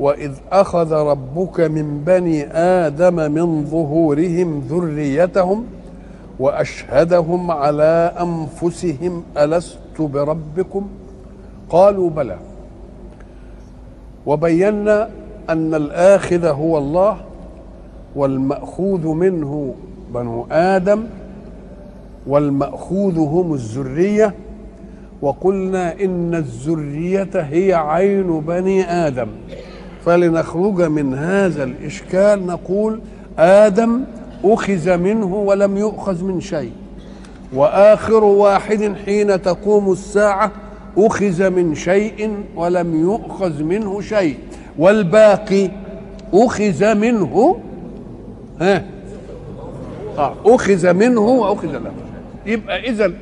واذ 0.00 0.32
اخذ 0.52 0.92
ربك 0.92 1.60
من 1.60 2.04
بني 2.06 2.46
آدم 2.56 3.32
من 3.32 3.64
ظهورهم 3.64 4.60
ذريتهم 4.68 5.64
واشهدهم 6.40 7.50
على 7.50 8.12
انفسهم 8.20 9.22
الست 9.38 10.00
بربكم 10.00 10.88
قالوا 11.70 12.10
بلى 12.10 12.36
وبينا 14.26 15.08
ان 15.50 15.74
الاخذ 15.74 16.46
هو 16.46 16.78
الله 16.78 17.16
والماخوذ 18.16 19.06
منه 19.06 19.74
بنو 20.14 20.46
آدم 20.50 21.04
والماخوذ 22.26 23.18
هم 23.18 23.54
الذريه 23.54 24.34
وقلنا 25.22 26.00
ان 26.04 26.34
الذريه 26.34 27.30
هي 27.34 27.74
عين 27.74 28.40
بني 28.40 28.84
آدم 28.84 29.28
فلنخرج 30.04 30.82
من 30.82 31.14
هذا 31.14 31.64
الإشكال 31.64 32.46
نقول 32.46 33.00
آدم 33.38 34.00
أخذ 34.44 34.96
منه 34.96 35.34
ولم 35.34 35.76
يؤخذ 35.76 36.24
من 36.24 36.40
شيء. 36.40 36.72
وآخر 37.54 38.24
واحد 38.24 38.94
حين 39.04 39.42
تقوم 39.42 39.92
الساعة 39.92 40.52
أخذ 40.98 41.50
من 41.50 41.74
شيء 41.74 42.44
ولم 42.56 43.00
يؤخذ 43.00 43.62
منه 43.62 44.00
شيء. 44.00 44.36
والباقي 44.78 45.70
أخذ 46.34 46.94
منه 46.94 47.60
ها؟ 48.60 48.84
آه 50.18 50.34
أخذ 50.44 50.92
منه 50.92 51.20
وأخذ 51.20 51.72
له. 51.78 51.92
يبقى 52.46 52.88
إذا 52.88 53.12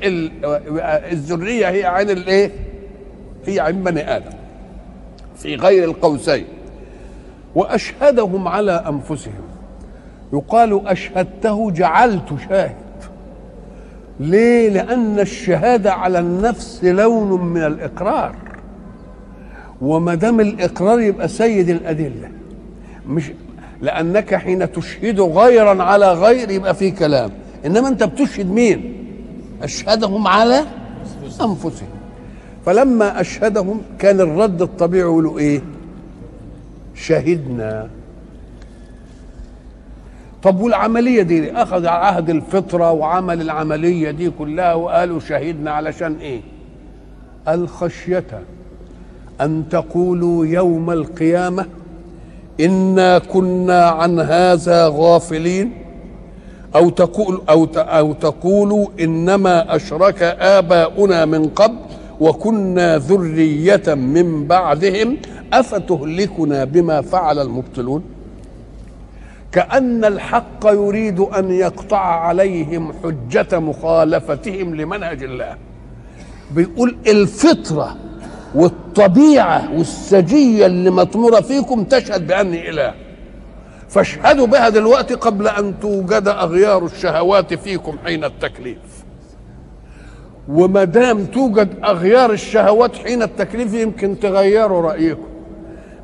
الذرية 1.13 1.69
هي 1.69 1.85
عين 1.85 2.11
الإيه؟ 2.11 2.51
هي 3.47 3.61
عين 3.61 3.83
بني 3.83 4.17
آدم. 4.17 4.31
في 5.37 5.55
غير 5.55 5.85
القوسين. 5.85 6.45
وأشهدهم 7.55 8.49
على 8.49 8.73
أنفسهم. 8.73 9.33
يقال 10.33 10.89
أشهدته 10.89 11.71
جعلت 11.71 12.37
شاهد. 12.49 12.77
ليه؟ 14.21 14.69
لأن 14.71 15.19
الشهادة 15.19 15.93
على 15.93 16.19
النفس 16.19 16.85
لون 16.85 17.45
من 17.45 17.67
الإقرار. 17.67 18.35
وما 19.81 20.15
دام 20.15 20.41
الإقرار 20.41 21.01
يبقى 21.01 21.29
سيد 21.29 21.69
الأدلة. 21.69 22.29
مش 23.09 23.31
لأنك 23.83 24.35
حين 24.35 24.73
تشهد 24.73 25.21
غيرا 25.21 25.83
على 25.83 26.13
غير 26.13 26.51
يبقى 26.51 26.75
في 26.75 26.91
كلام. 26.91 27.31
إنما 27.67 27.89
أنت 27.89 28.03
بتشهد 28.05 28.51
مين؟ 28.51 28.95
أشهدهم 29.63 30.27
على 30.27 30.65
أنفسهم. 31.41 31.89
فلما 32.67 33.21
أشهدهم 33.21 33.81
كان 33.99 34.21
الرد 34.21 34.63
الطبيعي 34.63 35.03
يقولوا 35.03 35.39
إيه؟ 35.39 35.61
شهدنا. 36.99 37.89
طب 40.43 40.61
والعملية 40.61 41.23
دي 41.23 41.53
أخذ 41.53 41.87
عهد 41.87 42.31
الفطرة 42.31 42.91
وعمل 42.93 43.41
العملية 43.41 44.11
دي 44.11 44.31
كلها 44.31 44.75
وقالوا 44.75 45.21
شهدنا 45.21 45.71
علشان 45.71 46.17
إيه؟ 46.21 46.41
الخشيه 47.49 48.25
أن 49.41 49.65
تقولوا 49.71 50.47
يوم 50.47 50.91
القيامة 50.91 51.67
إنا 52.61 53.19
كنا 53.19 53.85
عن 53.89 54.21
هذا 54.21 54.89
غافلين 54.95 55.73
أو 56.77 56.89
تقول 56.91 57.43
أو 57.49 57.69
أو 57.77 58.13
تقولوا 58.13 58.87
إنما 59.01 59.77
أشرك 59.77 60.23
آباؤنا 60.23 61.25
من 61.25 61.49
قبل 61.49 61.77
وكنا 62.21 62.99
ذرية 62.99 63.95
من 63.95 64.47
بعدهم 64.47 65.17
أفتهلكنا 65.53 66.65
بما 66.65 67.01
فعل 67.01 67.39
المبطلون؟ 67.39 68.05
كأن 69.53 70.05
الحق 70.05 70.67
يريد 70.67 71.21
أن 71.21 71.51
يقطع 71.51 71.99
عليهم 71.99 72.93
حجة 73.03 73.59
مخالفتهم 73.59 74.75
لمنهج 74.75 75.23
الله. 75.23 75.57
بيقول 76.51 76.97
الفطرة 77.07 77.97
والطبيعة 78.55 79.79
والسجية 79.79 80.67
اللي 80.67 80.91
مطمورة 80.91 81.41
فيكم 81.41 81.85
تشهد 81.85 82.27
بأني 82.27 82.71
إله. 82.71 82.95
فاشهدوا 83.89 84.47
بها 84.47 84.69
دلوقتي 84.69 85.15
قبل 85.15 85.49
أن 85.49 85.81
توجد 85.81 86.29
أغيار 86.29 86.85
الشهوات 86.85 87.55
فيكم 87.55 87.97
حين 88.05 88.25
التكليف. 88.25 88.79
وما 90.49 90.85
دام 90.85 91.25
توجد 91.25 91.69
أغيار 91.85 92.33
الشهوات 92.33 92.97
حين 92.97 93.23
التكليف 93.23 93.75
يمكن 93.75 94.21
تغيروا 94.21 94.83
رأيكم. 94.83 95.28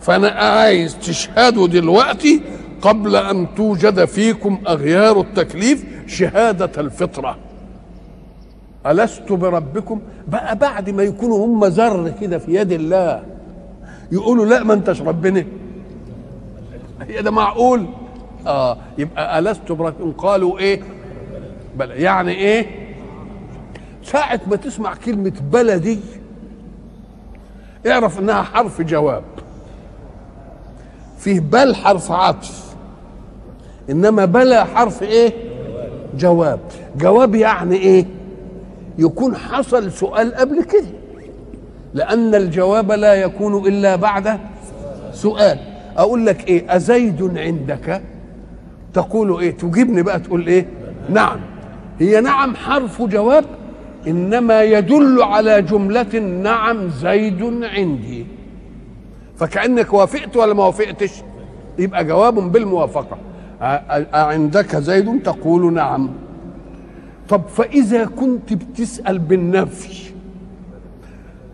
فأنا 0.05 0.29
عايز 0.29 0.99
تشهدوا 0.99 1.67
دلوقتي 1.69 2.41
قبل 2.83 3.17
أن 3.17 3.47
توجد 3.57 4.05
فيكم 4.05 4.59
أغيار 4.69 5.21
التكليف 5.21 5.85
شهادة 6.07 6.81
الفطرة. 6.81 7.37
ألست 8.87 9.33
بربكم؟ 9.33 10.01
بقى 10.29 10.57
بعد 10.57 10.91
ما 10.91 11.03
يكونوا 11.03 11.47
هم 11.47 11.65
ذر 11.65 12.13
كده 12.21 12.39
في 12.39 12.55
يد 12.55 12.73
الله. 12.73 13.23
يقولوا 14.13 14.47
لا 14.47 14.65
ما 14.65 14.75
انتش 14.75 15.03
ربنا. 15.03 15.45
هي 17.01 17.23
ده 17.23 17.31
معقول؟ 17.31 17.87
آه 18.47 18.77
يبقى 18.99 19.39
ألست 19.39 19.73
بربكم؟ 19.73 20.13
قالوا 20.13 20.59
إيه؟ 20.59 20.81
بلى 21.77 21.95
يعني 21.95 22.33
إيه؟ 22.33 22.67
ساعة 24.05 24.41
ما 24.47 24.57
تسمع 24.57 24.95
كلمة 24.95 25.33
بلدي 25.53 25.99
اعرف 27.87 28.19
إنها 28.21 28.43
حرف 28.43 28.81
جواب. 28.81 29.23
فيه 31.25 31.41
بل 31.41 31.75
حرف 31.75 32.13
عطف. 32.13 32.75
إنما 33.91 34.25
بلا 34.25 34.65
حرف 34.65 35.03
إيه؟ 35.03 35.33
جواب. 36.19 36.61
جواب 36.99 37.35
يعني 37.35 37.77
إيه؟ 37.77 38.07
يكون 38.99 39.37
حصل 39.37 39.93
سؤال 39.93 40.35
قبل 40.35 40.63
كده. 40.63 40.87
لأن 41.95 42.35
الجواب 42.35 42.93
لا 42.93 43.15
يكون 43.15 43.67
إلا 43.67 43.97
بعد 43.97 44.39
سؤال. 45.13 45.59
أقول 45.97 46.27
لك 46.27 46.49
إيه؟ 46.49 46.77
أزيد 46.77 47.39
عندك؟ 47.39 48.03
تقول 48.95 49.41
إيه؟ 49.41 49.51
تجيبني 49.57 50.03
بقى 50.03 50.21
تقول 50.21 50.47
إيه؟ 50.47 50.67
نعم. 51.11 51.41
هي 52.01 52.21
نعم 52.21 52.57
حرف 52.57 53.03
جواب 53.03 53.45
إنما 54.07 54.63
يدل 54.63 55.23
على 55.23 55.63
جملة 55.63 56.19
نعم 56.19 56.89
زيد 56.91 57.43
عندي. 57.65 58.27
فكأنك 59.39 59.93
وافقت 59.93 60.37
ولا 60.37 60.55
ما 60.55 60.65
وافقتش 60.67 61.11
يبقى 61.79 62.05
جواب 62.05 62.53
بالموافقة. 62.53 63.19
عندك 64.15 64.77
زيد 64.77 65.23
تقول 65.23 65.73
نعم. 65.73 66.11
طب 67.29 67.43
فإذا 67.49 68.05
كنت 68.05 68.53
بتسأل 68.53 69.19
بالنفي 69.19 70.11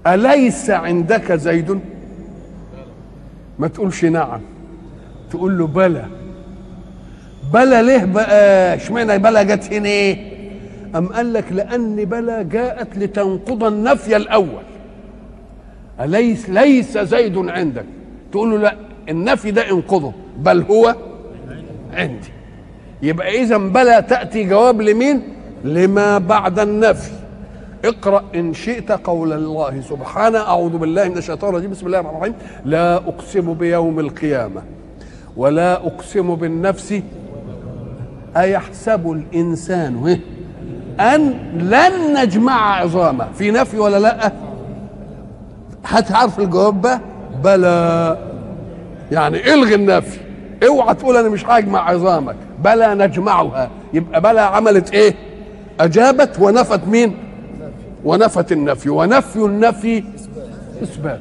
أليس 0.06 0.70
عندك 0.70 1.32
زيد؟ 1.32 1.80
ما 3.58 3.69
تقولش 3.69 4.04
نعم. 4.04 4.40
تقول 5.30 5.58
له 5.58 5.66
بلى. 5.66 6.05
بلى 7.52 7.82
ليه 7.82 8.05
بقى؟ 8.05 8.75
اشمعنى 8.75 9.19
بلى 9.19 9.44
جت 9.44 9.72
هنا؟ 9.72 9.88
إيه 9.88 10.31
أم 10.96 11.06
قال 11.06 11.32
لك 11.32 11.52
لأن 11.52 12.05
بلى 12.05 12.44
جاءت 12.44 12.99
لتنقض 12.99 13.64
النفي 13.64 14.16
الأول. 14.16 14.62
أليس 16.00 16.50
ليس 16.50 16.99
زيد 16.99 17.38
عندك؟ 17.38 17.85
تقول 18.32 18.50
له 18.50 18.56
لا 18.56 18.76
النفي 19.08 19.50
ده 19.50 19.70
انقضه. 19.70 20.12
بل 20.38 20.62
هو 20.62 20.97
عندي. 21.93 22.29
يبقى 23.02 23.43
إذا 23.43 23.56
بلى 23.56 24.05
تأتي 24.08 24.44
جواب 24.44 24.82
لمين؟ 24.82 25.23
لما 25.64 26.19
بعد 26.19 26.58
النفي. 26.58 27.11
اقرأ 27.85 28.25
إن 28.35 28.55
شئت 28.55 28.93
قول 28.93 29.32
الله 29.32 29.81
سبحانه. 29.81 30.38
أعوذ 30.38 30.76
بالله 30.79 31.08
من 31.08 31.19
الشيطان 31.19 31.50
الرجيم. 31.50 31.70
بسم 31.70 31.87
الله 31.87 32.00
الرحمن 32.00 32.17
الرحيم. 32.17 32.35
لا 32.64 32.96
أقسم 32.96 33.55
بيوم 33.55 34.00
القيامة 34.00 34.62
ولا 35.37 35.87
أقسم 35.87 36.35
بالنفس. 36.35 36.94
أيحسب 38.37 39.11
الإنسان 39.11 40.20
أن 41.00 41.35
لن 41.55 42.23
نجمع 42.23 42.81
عظامه 42.81 43.32
في 43.32 43.50
نفي 43.50 43.79
ولا 43.79 43.99
لا؟ 43.99 44.32
هتعرف 45.85 46.38
الجواب 46.38 46.81
بقى 46.82 47.00
بلى. 47.44 48.19
يعني 49.12 49.55
إلغي 49.55 49.75
النفي. 49.75 50.21
اوعى 50.67 50.94
تقول 50.94 51.17
أنا 51.17 51.29
مش 51.29 51.47
هجمع 51.47 51.91
عظامك. 51.91 52.37
بلى 52.65 52.94
نجمعها. 52.94 53.71
يبقى 53.93 54.21
بلى 54.21 54.41
عملت 54.41 54.93
إيه؟ 54.94 55.15
أجابت 55.81 56.38
ونفت 56.41 56.88
مين؟ 56.88 57.17
ونفت 58.05 58.53
النفي. 58.53 58.91
ونفي 58.91 59.37
النفي 59.37 60.05
إثبات. 60.82 61.21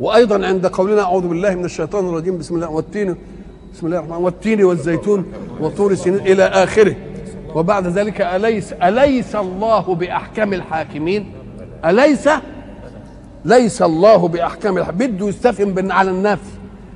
وأيضا 0.00 0.46
عند 0.46 0.66
قولنا 0.66 1.02
أعوذ 1.02 1.28
بالله 1.28 1.54
من 1.54 1.64
الشيطان 1.64 2.08
الرجيم. 2.08 2.38
بسم 2.38 2.54
الله. 2.54 2.70
والتين. 2.70 3.16
بسم 3.74 3.86
الله 3.86 3.98
الرحمن. 3.98 4.24
والتين 4.24 4.64
والزيتون 4.64 5.24
وطور 5.60 5.94
سنين 5.94 6.16
إلى 6.16 6.44
آخره. 6.44 6.96
وبعد 7.54 7.86
ذلك 7.86 8.20
اليس 8.20 8.72
أليس 8.72 9.36
الله 9.36 9.94
بأحكم 9.94 10.52
الحاكمين؟ 10.52 11.32
أليس 11.84 12.28
ليس 13.44 13.82
الله 13.82 14.28
باحكم 14.28 14.78
الحاكمين 14.78 15.10
بده 15.10 15.28
يستفهم 15.28 15.92
على 15.92 16.10
النفي 16.10 16.50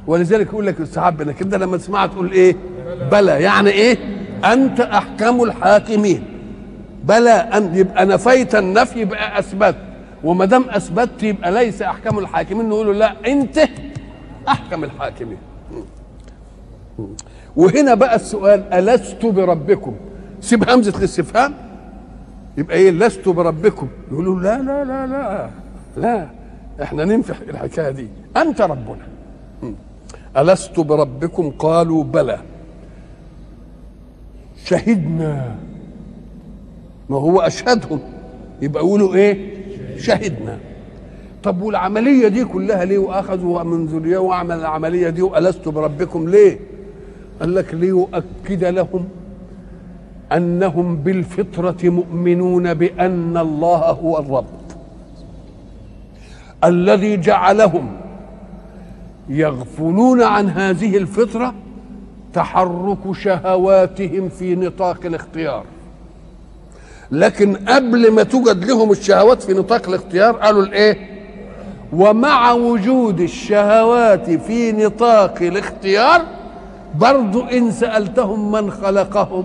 ولذلك 0.07 0.47
يقول 0.47 0.67
لك 0.67 0.81
السحاب 0.81 1.21
إنك 1.21 1.43
أنت 1.43 1.55
لما 1.55 1.77
تسمعها 1.77 2.07
تقول 2.07 2.33
إيه؟ 2.33 2.57
بلى. 3.13 3.43
يعني 3.43 3.71
إيه؟ 3.71 3.99
أنت 4.45 4.81
أحكم 4.81 5.43
الحاكمين. 5.43 6.25
بلى 7.05 7.31
أن 7.31 7.75
يبقى 7.75 8.07
نفيت 8.07 8.55
النفي 8.55 9.01
يبقى 9.01 9.39
أثبت. 9.39 9.77
وما 10.25 10.45
دام 10.45 10.65
اثبتت 10.71 11.23
يبقى 11.23 11.53
ليس 11.53 11.83
أحكم 11.83 12.19
الحاكمين. 12.19 12.69
نقول 12.69 12.99
لا 12.99 13.15
أنت 13.27 13.59
أحكم 14.49 14.85
الحاكمين. 14.85 15.39
وهنا 17.57 17.95
بقى 17.95 18.17
السؤال 18.17 18.73
ألست 18.73 19.27
بربكم؟ 19.27 19.95
سيب 20.41 20.71
همزة 20.71 20.99
الاستفهام. 20.99 21.55
يبقى 22.59 22.77
إيه؟ 22.77 22.91
لست 22.91 23.29
بربكم. 23.29 23.89
يقولوا 24.13 24.41
لا 24.41 24.59
لا 24.59 24.85
لا 24.85 25.07
لا. 25.07 25.51
لا 25.97 26.27
إحنا 26.83 27.05
ننفح 27.05 27.41
الحكاية 27.49 27.91
دي. 27.91 28.09
أنت 28.37 28.61
ربنا. 28.61 29.07
ألست 30.37 30.81
بربكم؟ 30.81 31.51
قالوا 31.59 32.05
بلى. 32.05 32.39
شهدنا. 34.65 35.57
ما 37.09 37.17
هو 37.17 37.41
أشهدهم. 37.41 38.01
يبقى 38.63 38.83
يقولوا 38.83 39.15
إيه؟ 39.15 39.55
شهدنا. 39.99 40.59
طب 41.43 41.63
والعملية 41.63 42.29
دي 42.29 42.45
كلها 42.45 42.85
ليه 42.85 42.99
وأخذوا 42.99 43.63
من 43.63 43.87
ذرية 43.87 44.19
واعمل 44.19 44.57
العملية 44.57 45.09
دي 45.09 45.23
وألست 45.23 45.69
بربكم 45.69 46.29
ليه؟ 46.29 46.59
قال 47.41 47.55
لك 47.55 47.75
ليؤكد 47.75 48.65
لهم 48.65 49.09
أنهم 50.33 50.97
بالفطرة 50.97 51.77
مؤمنون 51.91 52.75
بأن 52.75 53.37
الله 53.37 53.79
هو 53.91 54.19
الرب. 54.19 54.64
الذي 56.65 57.17
جعلهم 57.17 57.97
يغفلون 59.29 60.23
عن 60.23 60.49
هذه 60.49 60.97
الفطرة 60.97 61.55
تحرك 62.35 62.99
شهواتهم 63.13 64.29
في 64.29 64.55
نطاق 64.55 64.99
الاختيار. 65.05 65.65
لكن 67.11 67.57
قبل 67.57 68.13
ما 68.13 68.23
توجد 68.23 68.65
لهم 68.65 68.91
الشهوات 68.91 69.43
في 69.43 69.53
نطاق 69.53 69.89
الاختيار 69.89 70.33
قالوا 70.37 70.63
الإيه؟ 70.63 70.97
ومع 71.93 72.53
وجود 72.53 73.21
الشهوات 73.21 74.31
في 74.31 74.73
نطاق 74.73 75.35
الاختيار 75.43 76.23
برضو 76.95 77.41
إن 77.41 77.71
سألتهم 77.71 78.53
من 78.53 78.71
خلقهم. 78.71 79.45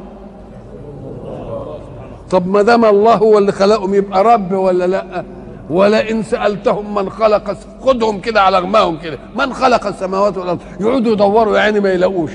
طب 2.31 2.47
ما 2.47 2.61
دام 2.61 2.85
الله 2.85 3.15
هو 3.15 3.37
اللي 3.37 3.51
خلقهم 3.51 3.93
يبقى 3.93 4.23
رب 4.23 4.51
ولا 4.51 4.87
لأ؟ 4.87 5.23
ولا 5.69 6.11
ان 6.11 6.23
سألتهم 6.23 6.95
من 6.95 7.09
خلق 7.09 7.57
خدهم 7.81 8.19
كده 8.21 8.41
على 8.41 8.59
غماهم 8.59 8.97
كده. 8.99 9.19
من 9.35 9.53
خلق 9.53 9.87
السماوات 9.87 10.37
والأرض؟ 10.37 10.59
يقعدوا 10.79 11.13
يدوروا 11.13 11.57
يا 11.57 11.61
عيني 11.61 11.79
ما 11.79 11.91
يلاقوش. 11.91 12.31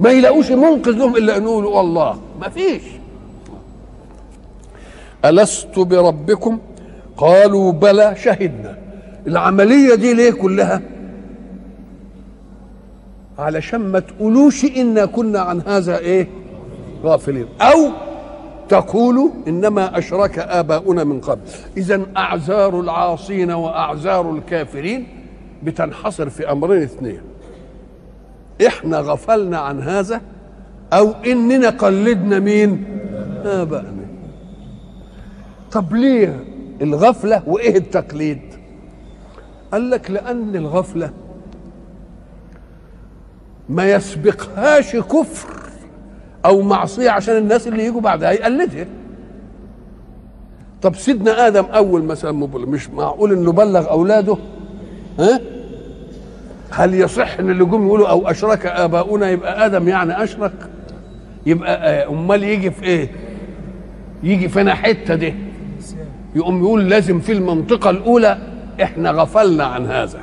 ما 0.00 0.10
يلاقوش 0.10 0.50
منقذ 0.50 0.92
لهم 0.92 1.16
إلا 1.16 1.36
أن 1.36 1.42
يقولوا 1.42 1.80
الله 1.80 2.18
ما 2.40 2.48
فيش. 2.48 2.82
ألست 5.24 5.78
بربكم؟ 5.78 6.58
قالوا 7.16 7.72
بلى 7.72 8.14
شهدنا. 8.22 8.78
العملية 9.26 9.94
دي 9.94 10.14
ليه 10.14 10.30
كلها؟ 10.30 10.82
علشان 13.38 13.80
ما 13.80 13.98
تقولوش 13.98 14.64
إنا 14.64 15.06
كنا 15.06 15.40
عن 15.40 15.60
هذا 15.66 15.98
إيه؟ 15.98 16.28
غافلين. 17.04 17.46
أو 17.60 17.90
تقولوا 18.68 19.30
إنما 19.48 19.98
أشرك 19.98 20.38
آباؤنا 20.38 21.04
من 21.04 21.20
قبل. 21.20 21.40
إذا 21.76 22.06
أعذار 22.16 22.80
العاصين 22.80 23.50
وأعذار 23.50 24.30
الكافرين 24.30 25.06
بتنحصر 25.62 26.30
في 26.30 26.52
أمرين 26.52 26.82
اثنين. 26.82 27.20
إحنا 28.66 28.98
غفلنا 28.98 29.58
عن 29.58 29.82
هذا 29.82 30.20
أو 30.92 31.10
إننا 31.26 31.70
قلدنا 31.70 32.38
مين؟ 32.38 32.84
آباءنا. 33.44 34.04
طب 35.72 35.94
ليه 35.94 36.44
الغفلة 36.82 37.42
وإيه 37.46 37.76
التقليد؟ 37.76 38.40
قال 39.72 39.90
لك 39.90 40.10
لأن 40.10 40.56
الغفلة 40.56 41.10
ما 43.68 43.92
يسبقهاش 43.92 44.96
كفر. 44.96 45.63
أو 46.44 46.62
معصية 46.62 47.10
عشان 47.10 47.36
الناس 47.36 47.68
اللي 47.68 47.84
يجوا 47.86 48.00
بعدها 48.00 48.30
يقلدها. 48.30 48.86
طب 50.82 50.96
سيدنا 50.96 51.46
آدم 51.46 51.64
أول 51.64 52.02
مثلا 52.02 52.32
مش 52.56 52.90
معقول 52.90 53.32
إنه 53.32 53.52
بلغ 53.52 53.90
أولاده؟ 53.90 54.36
ها؟ 55.18 55.40
هل 56.70 56.94
يصح 56.94 57.38
إن 57.38 57.50
اللي 57.50 57.64
جم 57.64 57.86
يقولوا 57.86 58.08
أو 58.08 58.30
أشرك 58.30 58.66
آباؤنا 58.66 59.30
يبقى 59.30 59.66
آدم 59.66 59.88
يعني 59.88 60.22
أشرك؟ 60.24 60.52
يبقى 61.46 62.08
أمال 62.08 62.42
يجي 62.42 62.70
في 62.70 62.82
إيه؟ 62.84 63.08
يجي 64.22 64.48
فينا 64.48 64.74
حتة 64.74 65.14
دي. 65.14 65.34
يقوم 66.34 66.62
يقول 66.62 66.88
لازم 66.90 67.20
في 67.20 67.32
المنطقة 67.32 67.90
الأولى 67.90 68.38
إحنا 68.82 69.10
غفلنا 69.10 69.64
عن 69.64 69.86
هذا. 69.86 70.18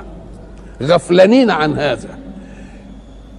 غفلانين 0.83 1.49
عن 1.51 1.73
هذا. 1.77 2.09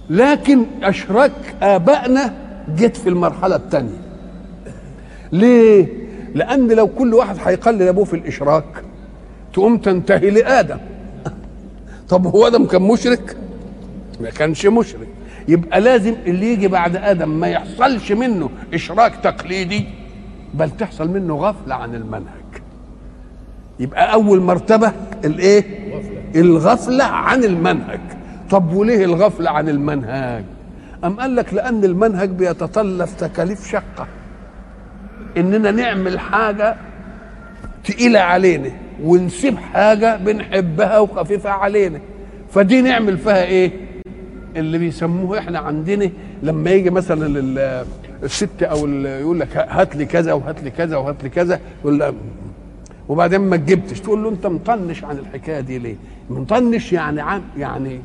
لكن 0.09 0.65
أشرك 0.83 1.31
آبائنا 1.61 2.33
جت 2.69 2.97
في 2.97 3.09
المرحلة 3.09 3.55
الثانية 3.55 3.97
ليه؟ 5.31 5.87
لأن 6.35 6.71
لو 6.71 6.87
كل 6.87 7.13
واحد 7.13 7.37
هيقلد 7.45 7.81
أبوه 7.81 8.05
في 8.05 8.13
الإشراك 8.15 8.83
تقوم 9.53 9.77
تنتهي 9.77 10.29
لآدم. 10.29 10.77
طب 12.09 12.27
هو 12.27 12.47
آدم 12.47 12.65
كان 12.65 12.81
مشرك؟ 12.81 13.37
ما 14.21 14.29
كانش 14.29 14.65
مشرك. 14.65 15.07
يبقى 15.47 15.81
لازم 15.81 16.15
اللي 16.25 16.53
يجي 16.53 16.67
بعد 16.67 16.95
آدم 16.95 17.29
ما 17.29 17.47
يحصلش 17.47 18.11
منه 18.11 18.49
إشراك 18.73 19.15
تقليدي 19.23 19.85
بل 20.53 20.69
تحصل 20.69 21.09
منه 21.09 21.35
غفلة 21.35 21.75
عن 21.75 21.95
المنهج. 21.95 22.43
يبقى 23.79 24.13
أول 24.13 24.41
مرتبة 24.41 24.91
الإيه؟ 25.25 25.63
الغفلة 26.35 27.03
عن 27.03 27.43
المنهج. 27.43 27.99
طب 28.49 28.73
وليه 28.73 29.05
الغفلة 29.05 29.49
عن 29.49 29.69
المنهج؟ 29.69 30.43
أم 31.03 31.19
قال 31.19 31.35
لك 31.35 31.53
لأن 31.53 31.83
المنهج 31.83 32.29
بيتطلب 32.29 33.09
تكاليف 33.19 33.67
شقه 33.71 34.07
إننا 35.37 35.71
نعمل 35.71 36.19
حاجة 36.19 36.75
تقيلة 37.83 38.19
علينا 38.19 38.69
ونسيب 39.03 39.57
حاجة 39.57 40.17
بنحبها 40.17 40.99
وخفيفة 40.99 41.49
علينا. 41.49 41.99
فدي 42.51 42.81
نعمل 42.81 43.17
فيها 43.17 43.43
إيه؟ 43.43 43.71
اللي 44.55 44.77
بيسموه 44.77 45.39
إحنا 45.39 45.59
عندنا 45.59 46.09
لما 46.43 46.71
يجي 46.71 46.89
مثلا 46.89 47.39
الست 48.23 48.63
أو 48.63 48.87
يقول 49.03 49.39
لك 49.39 49.57
هات 49.57 49.95
لي 49.95 50.05
كذا 50.05 50.33
وهات 50.33 50.63
لي 50.63 50.69
كذا 50.71 50.97
وهات 50.97 51.23
لي 51.23 51.29
كذا 51.29 51.59
يقول 51.81 52.13
وبعدين 53.09 53.41
ما 53.41 53.57
تجبتش 53.57 53.99
تقول 53.99 54.23
له 54.23 54.29
أنت 54.29 54.45
مطنش 54.47 55.03
عن 55.03 55.17
الحكاية 55.17 55.59
دي 55.59 55.77
ليه؟ 55.79 55.95
مطنش 56.29 56.93
يعني 56.93 57.21
عن 57.21 57.41
يعني 57.57 57.99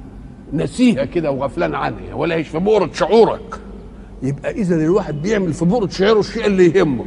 نسيها 0.53 1.05
كده 1.05 1.31
وغفلان 1.31 1.75
عنها 1.75 2.15
ولا 2.15 2.35
هيش 2.35 2.49
في 2.49 2.59
بؤرة 2.59 2.91
شعورك 2.95 3.61
يبقى 4.23 4.51
إذا 4.51 4.77
الواحد 4.77 5.23
بيعمل 5.23 5.53
في 5.53 5.65
بؤرة 5.65 5.89
شعوره 5.89 6.19
الشيء 6.21 6.47
اللي 6.47 6.79
يهمه 6.79 7.05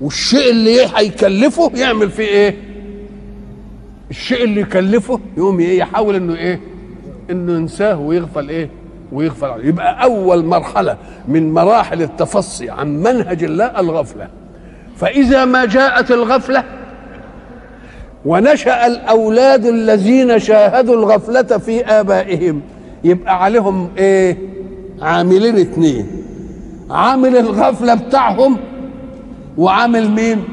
والشيء 0.00 0.50
اللي 0.50 0.86
هيكلفه 0.96 1.70
يعمل 1.74 2.10
فيه 2.10 2.22
إيه؟ 2.28 2.56
الشيء 4.10 4.44
اللي 4.44 4.60
يكلفه 4.60 5.20
يقوم 5.36 5.60
إيه 5.60 5.78
يحاول 5.78 6.14
إنه 6.14 6.34
إيه؟ 6.36 6.60
إنه 7.30 7.52
ينساه 7.52 8.00
ويغفل 8.00 8.48
إيه؟ 8.48 8.68
ويغفل 9.12 9.46
عنه 9.46 9.64
يبقى 9.64 10.02
أول 10.04 10.44
مرحلة 10.44 10.96
من 11.28 11.52
مراحل 11.54 12.02
التفصي 12.02 12.70
عن 12.70 12.96
منهج 13.02 13.44
الله 13.44 13.80
الغفلة 13.80 14.28
فإذا 14.96 15.44
ما 15.44 15.64
جاءت 15.64 16.10
الغفلة 16.10 16.64
ونشأ 18.26 18.86
الأولاد 18.86 19.66
الذين 19.66 20.38
شاهدوا 20.38 20.94
الغفلة 20.94 21.42
في 21.42 21.84
آبائهم. 21.84 22.60
يبقى 23.04 23.44
عليهم 23.44 23.88
إيه؟ 23.98 24.38
عاملين 25.02 25.58
اتنين. 25.58 26.06
عامل 26.90 27.36
الغفلة 27.36 27.94
بتاعهم 27.94 28.56
وعامل 29.58 30.10
مين؟ 30.10 30.44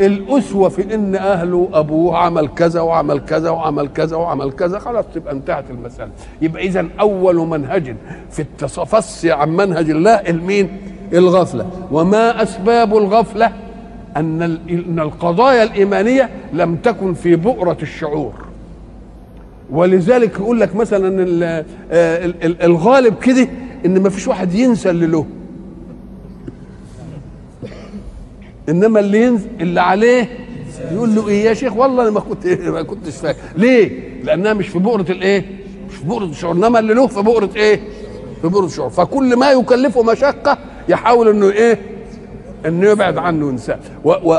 الأسوة 0.00 0.68
في 0.68 0.94
إن 0.94 1.14
أهله 1.14 1.68
أبوه 1.72 2.18
عمل 2.18 2.48
كذا 2.48 2.80
وعمل 2.80 3.20
كذا 3.20 3.50
وعمل 3.50 3.88
كذا 3.88 4.16
وعمل 4.16 4.52
كذا. 4.52 4.78
خلاص 4.78 5.04
تبقى 5.14 5.32
انتهت 5.32 5.64
المسألة. 5.70 6.10
يبقى 6.42 6.62
إذا 6.62 6.86
أول 7.00 7.36
منهج 7.36 7.96
في 8.30 8.42
التصفصي 8.42 9.32
عن 9.32 9.56
منهج 9.56 9.90
الله 9.90 10.14
المين؟ 10.14 10.68
الغفلة. 11.12 11.66
وما 11.90 12.42
أسباب 12.42 12.96
الغفلة؟ 12.96 13.52
أن 14.16 14.98
القضايا 14.98 15.62
الإيمانية 15.62 16.30
لم 16.52 16.76
تكن 16.76 17.14
في 17.14 17.36
بؤرة 17.36 17.78
الشعور. 17.82 18.32
ولذلك 19.70 20.34
يقول 20.34 20.60
لك 20.60 20.76
مثلا 20.76 21.64
الغالب 22.64 23.18
كده 23.18 23.48
إن 23.86 24.00
ما 24.02 24.10
فيش 24.10 24.28
واحد 24.28 24.54
ينسى 24.54 24.90
اللي 24.90 25.06
له. 25.06 25.26
إنما 28.68 29.00
اللي 29.00 29.22
ينزل 29.22 29.48
اللي 29.60 29.80
عليه 29.80 30.28
يقول 30.92 31.14
له 31.14 31.28
إيه 31.28 31.44
يا 31.44 31.54
شيخ؟ 31.54 31.76
والله 31.76 32.02
أنا 32.02 32.10
ما 32.10 32.20
كنت 32.20 32.46
ما 32.76 32.82
كنتش 32.82 33.16
فاكر 33.16 33.38
ليه؟ 33.56 33.90
لأنها 34.22 34.52
مش 34.52 34.68
في 34.68 34.78
بؤرة 34.78 35.06
الإيه؟ 35.10 35.44
مش 35.88 35.94
في 35.94 36.04
بؤرة 36.04 36.24
الشعور. 36.24 36.54
إنما 36.54 36.78
اللي 36.78 36.94
له 36.94 37.06
في 37.06 37.22
بؤرة 37.22 37.50
إيه؟ 37.56 37.80
في 38.42 38.48
بؤرة 38.48 38.66
الشعور. 38.66 38.90
فكل 38.90 39.36
ما 39.36 39.50
يكلفه 39.52 40.02
مشقة 40.02 40.58
يحاول 40.88 41.28
إنه 41.28 41.50
إيه؟ 41.50 41.91
إنه 42.66 42.90
يبعد 42.90 43.18
عنه 43.18 43.50
إنسان. 43.50 43.78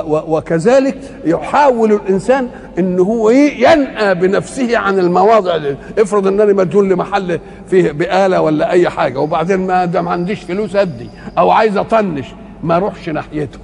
وكذلك 0.06 0.98
يحاول 1.26 1.92
الإنسان 1.94 2.48
ان 2.80 3.00
هو 3.00 3.30
ينأى 3.30 4.16
بنفسه 4.16 4.78
عن 4.78 5.00
المواضع. 5.00 5.58
دي. 5.58 5.76
افرض 6.00 6.28
إنني 6.28 6.54
مديون 6.54 6.90
لمحل 6.90 7.40
فيه 7.70 7.92
بآلة 7.92 8.42
ولا 8.42 8.72
أي 8.72 8.90
حاجة 8.90 9.20
وبعدين 9.20 9.68
ما 9.68 9.86
ده 9.86 10.02
ما 10.02 10.12
عنديش 10.12 10.40
فلوس 10.40 10.76
أدي 10.76 11.10
أو 11.38 11.52
عايز 11.52 11.78
أطنش 11.78 12.28
ما 12.64 12.76
أروحش 12.76 13.10
ناحيته. 13.10 13.60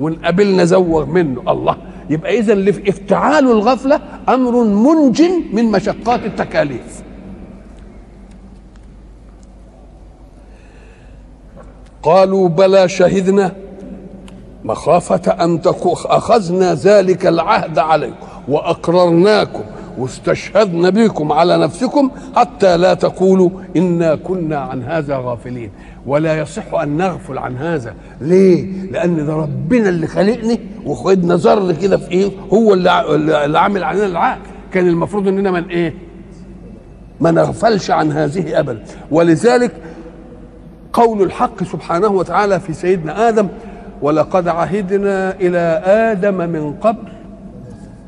ونقابلنا 0.00 0.64
زوغ 0.64 1.04
منه 1.04 1.42
الله 1.48 1.76
يبقى 2.10 2.38
اذا 2.38 2.70
افتعال 2.88 3.44
الغفلة 3.50 4.00
أمر 4.28 4.64
منج 4.64 5.22
من 5.52 5.64
مشقات 5.64 6.24
التكاليف. 6.24 7.02
قالوا 12.02 12.48
بلى 12.48 12.88
شهدنا 12.88 13.52
مخافة 14.64 15.32
أن 15.44 15.60
أخذنا 16.04 16.74
ذلك 16.74 17.26
العهد 17.26 17.78
عليكم 17.78 18.14
وأقررناكم 18.48 19.62
واستشهدنا 19.98 20.90
بكم 20.90 21.32
على 21.32 21.58
نفسكم 21.58 22.10
حتى 22.36 22.76
لا 22.76 22.94
تقولوا 22.94 23.50
إنا 23.76 24.14
كنا 24.14 24.58
عن 24.58 24.82
هذا 24.82 25.16
غافلين. 25.16 25.70
ولا 26.06 26.38
يصح 26.38 26.74
أن 26.74 26.96
نغفل 26.96 27.38
عن 27.38 27.56
هذا. 27.56 27.94
ليه؟ 28.20 28.66
لأن 28.90 29.26
ده 29.26 29.34
ربنا 29.34 29.88
اللي 29.88 30.06
خلقني 30.06 30.60
وخدنا 30.86 31.36
ذر 31.36 31.72
كده 31.72 31.96
في 31.96 32.10
إيه؟ 32.10 32.30
هو 32.52 32.74
اللي, 32.74 33.00
اللي 33.44 33.58
عامل 33.58 33.84
علينا 33.84 34.06
العهد. 34.06 34.40
كان 34.72 34.88
المفروض 34.88 35.28
إننا 35.28 35.50
من 35.50 35.68
إيه؟ 35.68 35.94
ما 37.20 37.30
نغفلش 37.30 37.90
عن 37.90 38.12
هذه 38.12 38.58
أبدا. 38.60 38.82
ولذلك 39.10 39.72
قول 40.92 41.22
الحق 41.22 41.64
سبحانه 41.64 42.08
وتعالى 42.08 42.60
في 42.60 42.72
سيدنا 42.72 43.28
آدم 43.28 43.48
ولقد 44.02 44.48
عهدنا 44.48 45.34
إلى 45.34 45.82
آدم 45.84 46.34
من 46.34 46.72
قبل 46.72 47.12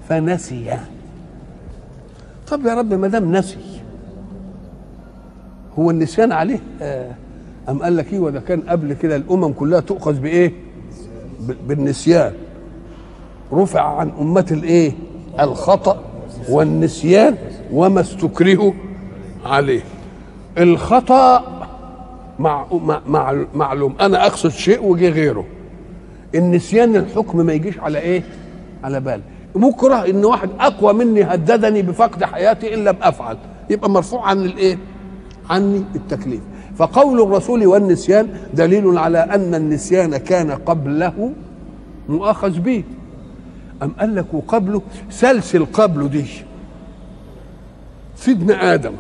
فنسي. 0.08 0.78
طب 2.48 2.66
يا 2.66 2.74
رب 2.74 2.94
ما 2.94 3.08
دام 3.08 3.36
نسي 3.36 3.58
هو 5.78 5.90
النسيان 5.90 6.32
عليه؟ 6.32 6.60
أم 7.68 7.82
قال 7.82 7.96
لك 7.96 8.12
إيه؟ 8.12 8.20
وده 8.20 8.40
كان 8.40 8.60
قبل 8.60 8.92
كده 8.92 9.16
الأمم 9.16 9.52
كلها 9.52 9.80
تؤخذ 9.80 10.20
بإيه؟ 10.20 10.52
بالنسيان. 11.66 12.32
رفع 13.52 13.96
عن 13.96 14.12
أمة 14.20 14.46
الإيه؟ 14.50 14.92
الخطأ 15.40 16.02
والنسيان 16.48 17.36
وما 17.72 18.00
استكرهوا 18.00 18.72
عليه. 19.44 19.82
الخطأ 20.58 21.44
مع 22.38 22.66
مع 23.06 23.44
معلوم. 23.54 23.94
أنا 24.00 24.26
أقصد 24.26 24.50
شيء 24.50 24.84
وجي 24.84 25.08
غيره. 25.08 25.44
النسيان 26.34 26.96
الحكم 26.96 27.46
ما 27.46 27.52
يجيش 27.52 27.78
على 27.78 27.98
إيه؟ 27.98 28.22
على 28.84 29.00
بال. 29.00 29.20
مكره 29.54 30.10
إن 30.10 30.24
واحد 30.24 30.50
أقوى 30.60 30.92
مني 30.92 31.22
هددني 31.22 31.82
بفقد 31.82 32.24
حياتي 32.24 32.74
إن 32.74 32.84
لم 32.84 32.96
أفعل. 33.02 33.36
يبقى 33.70 33.90
مرفوع 33.90 34.28
عن 34.28 34.44
الإيه؟ 34.44 34.78
عني 35.50 35.84
التكليف. 35.94 36.40
فقول 36.76 37.22
الرسول 37.22 37.66
والنسيان 37.66 38.28
دليل 38.54 38.98
على 38.98 39.18
أن 39.18 39.54
النسيان 39.54 40.16
كان 40.16 40.50
قبله 40.50 41.32
مؤاخذ 42.08 42.58
به. 42.58 42.84
أم 43.82 43.92
قال 44.00 44.14
لك 44.16 44.34
وقبله؟ 44.34 44.82
سلسل 45.10 45.64
قبله 45.64 46.08
دي. 46.08 46.24
سيدنا 48.16 48.74
آدم. 48.74 48.92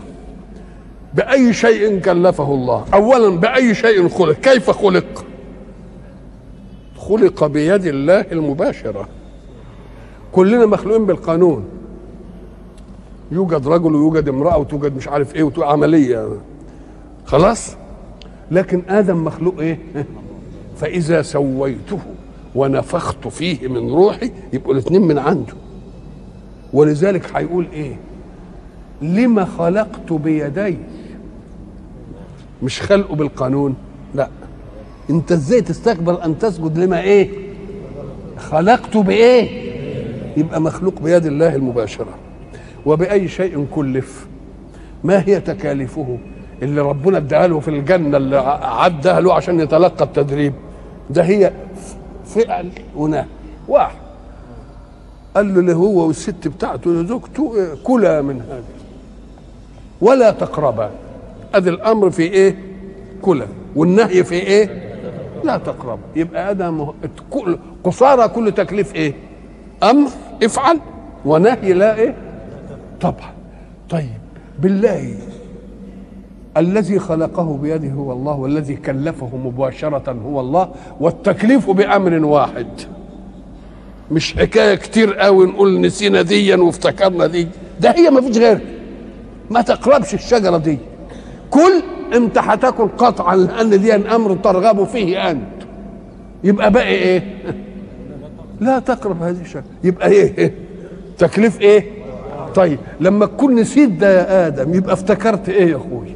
بأي 1.14 1.52
شيء 1.52 1.98
كلفه 2.00 2.54
الله. 2.54 2.84
أولا 2.94 3.40
بأي 3.40 3.74
شيء 3.74 4.08
خلق. 4.08 4.32
كيف 4.32 4.70
خلق؟ 4.70 5.24
خلق 7.08 7.46
بيد 7.46 7.86
الله 7.86 8.20
المباشرة. 8.20 9.08
كلنا 10.32 10.66
مخلوقين 10.66 11.06
بالقانون. 11.06 11.64
يوجد 13.32 13.68
رجل 13.68 13.94
ويوجد 13.94 14.28
امرأة 14.28 14.58
وتوجد 14.58 14.96
مش 14.96 15.08
عارف 15.08 15.34
إيه 15.34 15.42
وتوجد 15.42 15.68
عملية. 15.68 16.28
خلاص؟ 17.24 17.76
لكن 18.50 18.82
آدم 18.88 19.24
مخلوق 19.24 19.58
إيه؟ 19.58 19.78
فإذا 20.80 21.22
سويته 21.22 21.98
ونفخت 22.54 23.28
فيه 23.28 23.68
من 23.68 23.90
روحي 23.90 24.32
يبقوا 24.52 24.72
الاثنين 24.72 25.02
من 25.02 25.18
عنده. 25.18 25.54
ولذلك 26.72 27.36
هيقول 27.36 27.66
إيه؟ 27.72 27.96
لما 29.02 29.44
خلقت 29.44 30.12
بيدي. 30.12 30.78
مش 32.62 32.82
خلقه 32.82 33.14
بالقانون؟ 33.14 33.74
لا. 34.14 34.28
انت 35.10 35.32
إزاي 35.32 35.60
تستقبل 35.60 36.14
ان 36.14 36.38
تسجد 36.38 36.78
لما 36.78 37.00
إيه؟ 37.00 37.30
خلقته 38.38 39.02
بإيه؟ 39.02 39.72
يبقى 40.36 40.60
مخلوق 40.60 41.00
بيد 41.02 41.26
الله 41.26 41.54
المباشرة. 41.54 42.14
وبأي 42.86 43.28
شيء 43.28 43.66
كلف. 43.74 44.26
ما 45.04 45.22
هي 45.28 45.40
تكاليفه 45.40 46.18
اللي 46.62 46.80
ربنا 46.80 47.18
اداها 47.18 47.46
له 47.46 47.60
في 47.60 47.68
الجنة 47.68 48.16
اللي 48.16 48.36
عدها 48.62 49.20
له 49.20 49.34
عشان 49.34 49.60
يتلقى 49.60 50.04
التدريب؟ 50.04 50.52
ده 51.10 51.22
هي 51.22 51.52
فعل 52.26 52.68
ونهي 52.96 53.24
واحد. 53.68 53.96
قال 55.36 55.54
له 55.54 55.60
اللي 55.60 55.74
هو 55.74 56.06
والست 56.06 56.48
بتاعته 56.48 57.06
زوجته 57.06 57.74
كلا 57.84 58.22
من 58.22 58.40
هذا 58.40 58.64
ولا 60.00 60.30
تقربا. 60.30 60.90
ادي 61.54 61.70
الأمر 61.70 62.10
في 62.10 62.22
إيه؟ 62.22 62.56
كلا. 63.22 63.46
والنهي 63.76 64.24
في 64.24 64.34
إيه؟ 64.34 64.91
لا 65.44 65.56
تقرب. 65.56 65.98
يبقى 66.16 66.50
آدم 66.50 66.86
قصارى 67.84 68.28
كل 68.28 68.52
تكليف 68.52 68.94
إيه؟ 68.94 69.14
أمر 69.82 70.10
افعل 70.42 70.78
ونهي 71.24 71.72
لا 71.72 71.96
إيه؟ 71.98 72.14
طبعا. 73.00 73.32
طيب 73.90 74.06
بالله 74.58 75.14
الذي 76.56 76.98
خلقه 76.98 77.58
بيده 77.62 77.88
هو 77.88 78.12
الله 78.12 78.34
والذي 78.34 78.76
كلفه 78.76 79.36
مباشرة 79.36 80.16
هو 80.26 80.40
الله 80.40 80.68
والتكليف 81.00 81.70
بأمر 81.70 82.24
واحد. 82.24 82.66
مش 84.10 84.34
حكاية 84.34 84.74
كتير 84.74 85.14
قوي 85.14 85.46
نقول 85.46 85.80
نسينا 85.80 86.22
ديا 86.22 86.56
وافتكرنا 86.56 87.26
دي. 87.26 87.48
ده 87.80 87.90
هي 87.90 88.10
ما 88.10 88.20
فيش 88.20 88.38
غيرها. 88.38 88.60
ما 89.50 89.60
تقربش 89.62 90.14
الشجرة 90.14 90.56
دي. 90.56 90.78
كل 91.50 91.82
انت 92.14 92.38
هتاكل 92.38 92.88
قطعا 92.98 93.36
لأن 93.36 93.80
دي 93.80 93.94
أمر 93.94 94.34
ترغب 94.34 94.84
فيه 94.84 95.30
أنت. 95.30 95.62
يبقى 96.44 96.70
باقي 96.70 96.88
إيه؟ 96.88 97.22
لا 98.60 98.78
تقرب 98.78 99.22
هذه 99.22 99.40
الشجره 99.40 99.64
يبقى 99.84 100.08
إيه؟ 100.10 100.54
تكليف 101.18 101.60
إيه؟ 101.60 101.84
طيب 102.54 102.78
لما 103.00 103.26
تكون 103.26 103.54
نسيت 103.54 103.90
ده 103.90 104.20
يا 104.20 104.46
آدم 104.46 104.74
يبقى 104.74 104.92
افتكرت 104.92 105.48
إيه 105.48 105.70
يا 105.70 105.76
أخوي؟ 105.76 106.06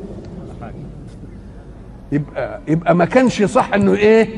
يبقى 2.13 2.61
يبقى 2.69 2.95
ما 2.95 3.05
كانش 3.05 3.43
صح 3.43 3.75
إنه 3.75 3.95
إيه؟ 3.95 4.29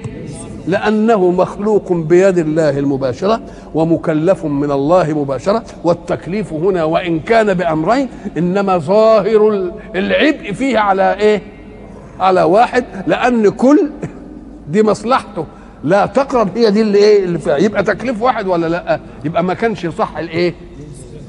لأنه 0.69 1.31
مخلوق 1.31 1.93
بيد 1.93 2.39
الله 2.39 2.79
المباشرة 2.79 3.41
ومكلف 3.75 4.45
من 4.45 4.71
الله 4.71 5.13
مباشرة 5.13 5.63
والتكليف 5.85 6.53
هنا 6.53 6.85
وإن 6.85 7.21
كان 7.21 7.55
بأمرين 7.55 8.09
إنما 8.39 8.79
ظاهر 8.79 9.71
العبء 9.95 10.53
فيه 10.53 10.79
على 10.79 11.15
إيه؟ 11.15 11.43
على 12.21 12.43
واحد 12.43 12.85
لأن 13.07 13.49
كل 13.49 13.91
دي 14.69 14.83
مصلحته. 14.83 15.47
لا 15.85 16.07
تقرب 16.07 16.59
هي 16.59 16.71
دي 16.71 16.81
اللي 16.81 16.99
إيه؟ 16.99 17.25
اللي 17.25 17.39
فيها. 17.39 17.57
يبقى 17.57 17.83
تكليف 17.83 18.23
واحد 18.23 18.47
ولا 18.47 18.67
لأ؟ 18.67 19.01
يبقى 19.25 19.45
ما 19.45 19.55
كانش 19.55 19.87
صح 19.87 20.19
الإيه؟ 20.19 20.55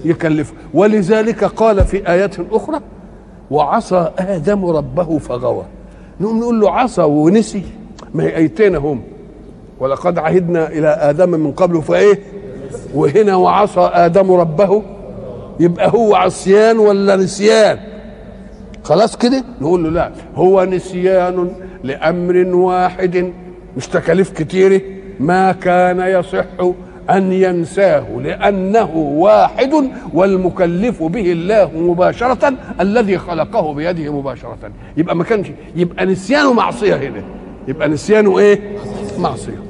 يكلفه. 0.06 0.54
ولذلك 0.74 1.44
قال 1.44 1.86
في 1.86 2.10
آيات 2.10 2.36
أخرى 2.52 2.80
وعصى 3.52 4.12
آدم 4.20 4.66
ربه 4.66 5.18
فغوى. 5.18 5.66
نقوم 6.22 6.40
نقول 6.40 6.60
له 6.62 6.72
عصى 6.72 7.02
ونسي. 7.02 7.64
ما 8.14 8.24
هي 8.24 8.36
أيتين 8.36 8.76
هم؟ 8.76 9.02
ولقد 9.80 10.18
عهدنا 10.18 10.68
إلى 10.68 10.88
آدم 10.88 11.30
من 11.30 11.52
قبل 11.52 11.82
فإيه؟ 11.82 12.20
وهنا 12.94 13.36
وعصى 13.36 13.90
آدم 13.94 14.32
ربه 14.32 14.84
يبقى 15.60 15.92
هو 15.94 16.16
عصيان 16.16 16.80
ولا 16.80 17.16
نسيان؟ 17.16 17.78
خلاص 18.84 19.18
كده؟ 19.18 19.44
نقول 19.62 19.84
له 19.84 19.90
لا 19.90 20.12
هو 20.36 20.64
نسيان 20.66 21.52
لأمر 21.84 22.56
واحد 22.56 23.34
مش 23.78 23.88
تكاليف 23.88 24.30
كتيرة 24.32 24.82
ما 25.20 25.52
كان 25.52 26.00
يصح 26.00 26.46
أن 27.10 27.34
ينساه 27.34 28.06
لأنه 28.24 28.92
واحد 28.96 29.74
والمكلف 30.14 31.04
به 31.04 31.32
الله 31.32 31.72
مباشرة 31.76 32.54
الذي 32.82 33.18
خلقه 33.18 33.74
بيده 33.74 34.14
مباشرة. 34.14 34.58
يبقى 34.98 35.16
ما 35.16 35.24
كانش 35.24 35.48
يبقى 35.76 36.06
نسيانه 36.06 36.54
معصيه 36.54 36.96
هنا. 36.96 37.24
يبقى 37.68 37.88
نسيانه 37.90 38.40
إيه 38.40 38.60
معصية. 39.20 39.69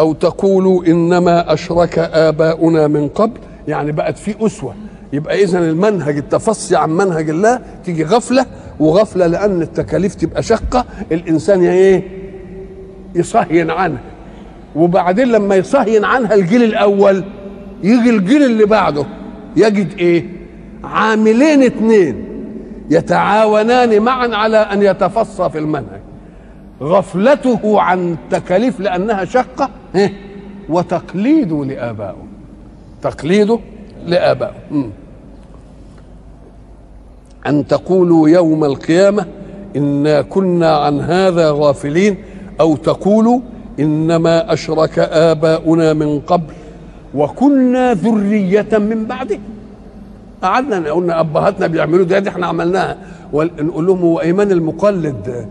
أو 0.00 0.12
تقولوا 0.12 0.84
إنما 0.86 1.52
أشرك 1.52 1.98
آباؤنا 1.98 2.86
من 2.86 3.08
قبل 3.08 3.40
يعني 3.68 3.92
بقت 3.92 4.18
في 4.18 4.46
أسوة. 4.46 4.74
يبقى 5.12 5.44
اذا 5.44 5.58
المنهج 5.58 6.16
التفصي 6.16 6.76
عن 6.76 6.90
منهج 6.90 7.30
الله 7.30 7.60
تيجي 7.84 8.04
غفلة 8.04 8.46
وغفلة 8.80 9.26
لأن 9.26 9.62
التكاليف 9.62 10.14
تبقى 10.14 10.42
شقه 10.42 10.84
الإنسان 11.12 11.62
إيه؟ 11.62 12.02
يصهين 13.14 13.70
عنها. 13.70 14.00
وبعدين 14.76 15.28
لما 15.28 15.54
يصهين 15.54 16.04
عنها 16.04 16.34
الجيل 16.34 16.62
الأول 16.62 17.24
يجي 17.82 18.10
الجيل 18.10 18.42
اللي 18.42 18.64
بعده 18.64 19.04
يجد 19.56 19.98
إيه؟ 19.98 20.24
عاملين 20.84 21.62
اثنين 21.62 22.24
يتعاونان 22.90 24.02
معا 24.02 24.28
على 24.28 24.56
أن 24.56 24.82
يتفصى 24.82 25.50
في 25.50 25.58
المنهج. 25.58 26.00
غفلته 26.82 27.80
عن 27.80 28.16
تكاليف 28.30 28.80
لأنها 28.80 29.24
شقه 29.24 29.70
إيه؟ 29.94 30.12
وتقليده 30.68 31.64
لابائه 31.64 32.16
تقليده 33.02 33.58
لابائه 34.06 34.54
أن 37.46 37.66
تقولوا 37.66 38.28
يوم 38.28 38.64
القيامة 38.64 39.26
إنا 39.76 40.22
كنا 40.22 40.76
عن 40.76 41.00
هذا 41.00 41.50
غافلين 41.50 42.16
أو 42.60 42.76
تقولوا 42.76 43.40
إنما 43.80 44.52
أشرك 44.52 44.98
آباؤنا 44.98 45.92
من 45.92 46.20
قبل 46.20 46.54
وكنا 47.14 47.94
ذرية 47.94 48.78
من 48.78 49.04
بعده. 49.04 49.38
قعدنا 50.42 50.92
قلنا 50.92 51.20
أبهاتنا 51.20 51.66
بيعملوا 51.66 52.04
ده, 52.04 52.18
ده 52.18 52.30
إحنا 52.30 52.46
عملناها. 52.46 52.96
ونقول 53.32 53.86
لهم 53.86 54.00
هو 54.00 54.20
أيمان 54.20 54.52
المقلد؟ 54.52 55.48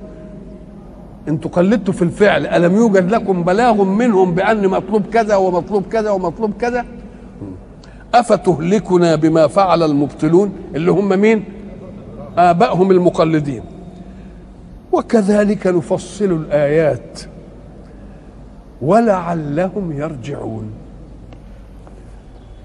أنتوا 1.29 1.51
قلدتوا 1.51 1.93
في 1.93 2.01
الفعل. 2.01 2.47
ألم 2.47 2.75
يوجد 2.75 3.11
لكم 3.11 3.43
بلاغ 3.43 3.83
منهم 3.83 4.35
بأن 4.35 4.67
مطلوب 4.67 5.05
كذا 5.05 5.35
ومطلوب 5.35 5.83
كذا 5.87 6.09
ومطلوب 6.09 6.53
كذا؟ 6.61 6.85
أفتهلكنا 8.13 9.15
بما 9.15 9.47
فعل 9.47 9.83
المبطلون 9.83 10.53
اللي 10.75 10.91
هم 10.91 11.19
مين؟ 11.19 11.43
آبائهم 12.37 12.91
المقلدين. 12.91 13.61
وكذلك 14.91 15.67
نفصل 15.67 16.25
الآيات. 16.25 17.19
ولعلهم 18.81 19.91
يرجعون. 19.91 20.71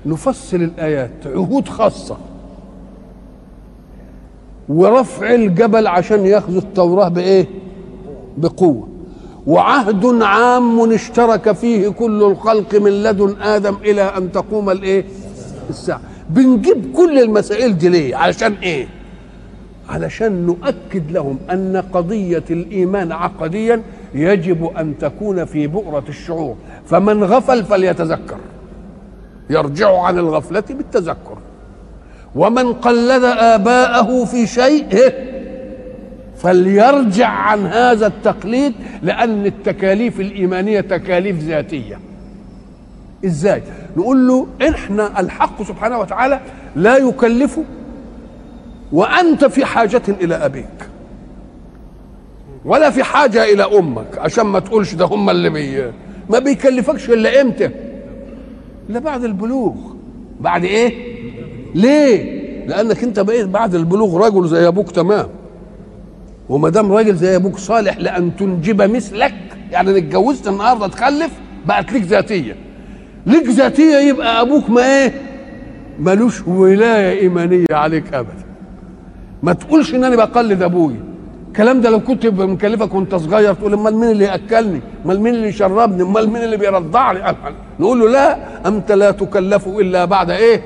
نفصل 0.07 0.57
الآيات. 0.57 1.11
عهود 1.27 1.69
خاصة. 1.69 2.17
ورفع 4.69 5.35
الجبل 5.35 5.87
عشان 5.87 6.27
ياخذوا 6.27 6.61
التوراة 6.61 7.09
بإيه؟ 7.09 7.47
بقوة. 8.37 8.89
وعهد 9.47 10.23
عام 10.23 10.93
اشترك 10.93 11.53
فيه 11.53 11.89
كل 11.89 12.23
الخلق 12.23 12.75
من 12.75 13.03
لدن 13.03 13.43
آدم 13.43 13.77
إلى 13.85 14.03
أن 14.03 14.33
تقوم 14.33 14.71
الإيه؟ 14.71 15.05
الساعة. 15.71 16.01
بنجيب 16.31 16.93
كل 16.97 17.19
المسائل 17.19 17.79
دي 17.79 17.89
ليه؟ 17.89 18.17
علشان 18.17 18.53
إيه؟ 18.53 18.87
علشان 19.89 20.47
نؤكد 20.47 21.11
لهم 21.11 21.39
أن 21.51 21.85
قضية 21.93 22.45
الإيمان 22.51 23.13
عقديا 23.13 23.83
يجب 24.15 24.71
أن 24.79 24.99
تكون 24.99 25.45
في 25.45 25.67
بؤرة 25.67 26.05
الشعور. 26.09 26.57
فمن 26.87 27.25
غفل 27.25 27.65
فليتذكر. 27.65 28.37
يرجع 29.51 30.03
عن 30.03 30.19
الغفلة 30.19 30.65
بالتذكر. 30.71 31.39
ومن 32.37 32.73
قلد 32.73 33.25
آباءه 33.25 34.25
في 34.25 34.47
شيء 34.47 34.87
فليرجع 36.45 37.29
عن 37.29 37.67
هذا 37.67 38.07
التقليد 38.07 38.73
لأن 39.03 39.47
التكاليف 39.47 40.21
الإيمانية 40.21 40.81
تكاليف 40.81 41.39
ذاتية. 41.39 41.99
إزاي؟ 43.25 43.63
نقول 43.97 44.29
له 44.29 44.47
إحنا 44.69 45.21
الحق 45.21 45.63
سبحانه 45.63 45.99
وتعالى 45.99 46.41
لا 46.77 46.97
يكلف 46.97 47.59
وأنت 48.93 49.45
في 49.45 49.65
حاجة 49.65 50.03
إلى 50.09 50.35
أبيك. 50.35 50.89
ولا 52.65 52.91
في 52.91 53.03
حاجة 53.03 53.45
إلى 53.45 53.79
أمك 53.79 54.19
عشان 54.19 54.47
ما 54.47 54.59
تقولش 54.61 54.95
ده 54.95 55.05
هم 55.05 55.31
اللي 55.31 55.51
بي 55.51 55.93
ما 56.31 56.39
بيكلفكش 56.39 57.11
إلا 57.11 57.41
إمتى 57.41 57.71
لا 58.89 58.99
بعد 58.99 59.25
البلوغ. 59.25 59.75
بعد 60.41 60.65
إيه؟ 60.65 61.15
ليه؟ 61.75 62.45
لأنك 62.67 63.03
أنت 63.05 63.21
بقيت 63.21 63.47
بعد 63.47 63.75
البلوغ 63.75 64.27
رجل 64.27 64.49
زي 64.49 64.69
أبوك 64.69 64.91
تمام. 64.91 65.27
وما 66.49 66.69
دام 66.69 66.93
راجل 66.93 67.15
زي 67.17 67.37
أبوك 67.37 67.59
صالح 67.59 67.99
لأن 67.99 68.37
تنجب 68.37 68.83
مثلك 68.83 69.35
يعني 69.71 69.91
أنا 69.91 69.99
اتجوزت 69.99 70.49
النهارده 70.49 70.87
تخلف 70.87 71.31
بقت 71.67 71.93
ليك 71.93 72.03
ذاتية. 72.03 72.57
ليك 73.27 73.47
ذاتية 73.49 73.97
يبقى 73.97 74.41
أبوك 74.41 74.71
ما 74.71 74.83
إيه؟ 74.83 75.13
ملوش 75.99 76.47
ولاية 76.47 77.21
إيمانية 77.21 77.67
عليك 77.71 78.15
ابدا. 78.15 78.45
ما 79.43 79.53
تقولش 79.53 79.95
إن 79.95 80.05
أنا 80.05 80.17
بقلد 80.17 80.63
ابويا 80.63 81.01
الكلام 81.49 81.81
ده 81.81 81.91
لو 81.91 82.01
كنت 82.01 82.27
مكلفك 82.27 82.95
وأنت 82.95 83.15
صغير 83.15 83.55
تقول 83.55 83.73
أمال 83.75 83.97
مين 83.97 84.11
اللي 84.11 84.25
يأكلني؟ 84.25 84.81
أمال 85.07 85.21
مين 85.21 85.35
اللي 85.35 85.49
يشربني؟ 85.49 86.03
أمال 86.03 86.31
مين 86.31 86.43
اللي 86.43 86.57
بيرضعني؟ 86.57 87.37
نقول 87.81 88.01
له 88.01 88.09
لا 88.09 88.39
أنت 88.69 88.93
لا 88.93 89.11
تكلف 89.11 89.69
إلا 89.69 90.05
بعد 90.05 90.31
إيه؟ 90.31 90.63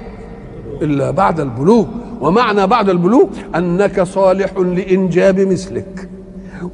إلا 0.82 1.10
بعد 1.10 1.40
البلوغ. 1.40 1.86
ومعنى 2.20 2.66
بعد 2.66 2.88
البلوغ 2.88 3.28
أنك 3.54 4.02
صالح 4.02 4.52
لإنجاب 4.59 5.40
مثلك 5.40 6.09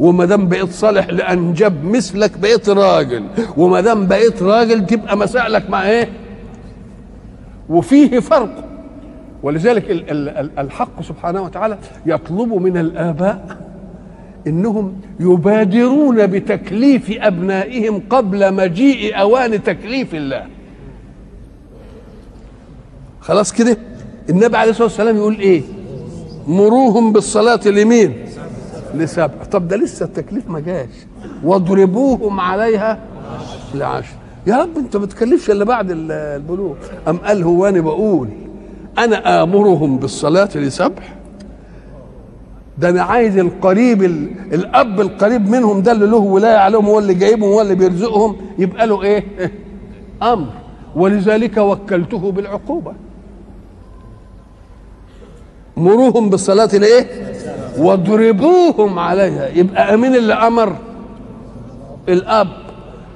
وما 0.01 0.25
دام 0.25 0.49
بقيت 0.49 0.71
صالح 0.71 1.07
لأنجاب 1.09 1.85
مثلك 1.85 2.39
بقيت 2.39 2.69
راجل 2.69 3.25
وما 3.57 3.81
دام 3.81 4.07
بقيت 4.07 4.43
راجل 4.43 4.87
تبقى 4.87 5.17
مسائلك 5.17 5.71
مع 5.71 5.89
إيه؟ 5.89 6.09
وفيه 7.69 8.19
فرق. 8.21 8.65
ولذلك 9.43 9.85
الحق 10.59 11.03
سبحانه 11.03 11.43
وتعالى 11.43 11.79
يطلب 12.07 12.53
من 12.55 12.77
الآباء 12.77 13.57
إنهم 14.47 14.97
يبادرون 15.21 16.27
بتكليف 16.27 17.11
أبنائهم 17.21 18.03
قبل 18.11 18.55
مجيء 18.55 19.21
أوان 19.21 19.63
تكليف 19.63 20.15
الله. 20.15 20.47
خلاص 23.21 23.53
كده؟ 23.53 23.77
النبي 24.31 24.57
عليه 24.57 24.71
الصلاة 24.71 24.87
والسلام 24.89 25.17
يقول 25.17 25.35
إيه؟ 25.39 25.63
مروهم 26.49 27.13
بالصلاة 27.13 27.61
لمين 27.67 28.15
لسبع. 28.95 29.45
طب 29.53 29.69
ده 29.69 29.77
لسه 29.77 30.05
التكليف 30.05 30.51
ما 30.51 30.61
جاش. 30.61 30.89
واضربوهم 31.45 32.41
عليها 32.41 32.99
لعشر. 33.75 34.15
يا 34.47 34.57
رب 34.57 34.79
أنت 34.79 34.97
ما 34.97 35.07
تكلفش 35.07 35.51
إلا 35.51 35.65
بعد 35.65 35.87
البلوغ. 35.91 36.75
أم 37.09 37.17
قال 37.17 37.43
هو 37.43 37.67
أنا 37.67 37.81
بقول 37.81 38.29
أنا 38.99 39.43
آمرهم 39.43 39.99
بالصلاة 39.99 40.49
لسبح 40.55 41.15
ده 42.79 42.89
أنا 42.89 43.03
عايز 43.03 43.39
القريب 43.39 44.03
الأب 44.53 45.01
القريب 45.01 45.49
منهم 45.49 45.83
ده 45.83 45.93
اللي 45.93 46.07
له 46.07 46.17
ولايه 46.17 46.57
عليهم 46.57 46.87
هو 46.87 46.99
اللي 46.99 47.15
جايبهم 47.15 47.51
هو 47.53 47.61
اللي 47.61 47.75
بيرزقهم 47.75 48.37
يبقى 48.59 48.87
له 48.87 49.03
إيه؟ 49.03 49.25
أمر. 50.23 50.47
ولذلك 50.97 51.57
وكلته 51.57 52.33
بالعقوبة. 52.33 52.93
مروهم 55.77 56.31
بالصلاة 56.31 56.67
لإيه؟ 56.77 57.07
واضربوهم 57.79 58.99
عليها 58.99 59.49
يبقى 59.55 59.97
مين 59.97 60.15
اللي 60.15 60.35
أمر؟ 60.35 60.77
الأب 62.09 62.49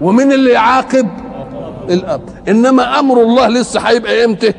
ومين 0.00 0.32
اللي 0.32 0.50
يعاقب؟ 0.50 1.08
الأب 1.90 2.20
إنما 2.48 2.98
أمر 3.00 3.22
الله 3.22 3.48
لسه 3.48 3.80
هيبقى 3.80 4.24
إمتى؟ 4.24 4.52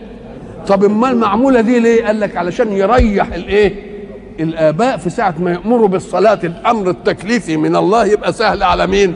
طب 0.68 0.84
أمال 0.84 1.10
المعمولة 1.12 1.62
دي 1.62 1.80
ليه؟ 1.80 2.06
قال 2.06 2.20
لك 2.20 2.38
علشان 2.38 2.72
يريح 2.74 3.34
الإيه؟ 3.34 3.90
الآباء 4.40 4.98
في 4.98 5.10
ساعة 5.10 5.36
ما 5.40 5.52
يأمروا 5.52 5.88
بالصلاة 5.88 6.40
الأمر 6.44 6.90
التكليفي 6.90 7.58
من 7.58 7.76
الله 7.76 8.06
يبقى 8.06 8.34
سهل 8.34 8.64
على 8.64 8.88
مين؟ 8.88 9.16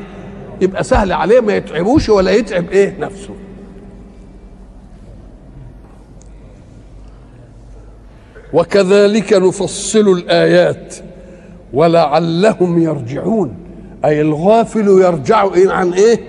يبقى 0.62 0.84
سهل 0.84 1.12
عليه 1.12 1.40
ما 1.40 1.56
يتعبوش 1.56 2.10
ولا 2.10 2.32
يتعب 2.32 2.66
إيه؟ 2.72 2.96
نفسه 3.00 3.30
وكذلك 8.54 9.34
نفصل 9.34 10.12
الآيات 10.12 10.96
ولعلهم 11.74 12.82
يرجعون. 12.82 13.54
أي 14.06 14.22
الغافل 14.22 14.88
يرجع 14.88 15.50
عن 15.56 15.94
إيه؟ 15.94 16.20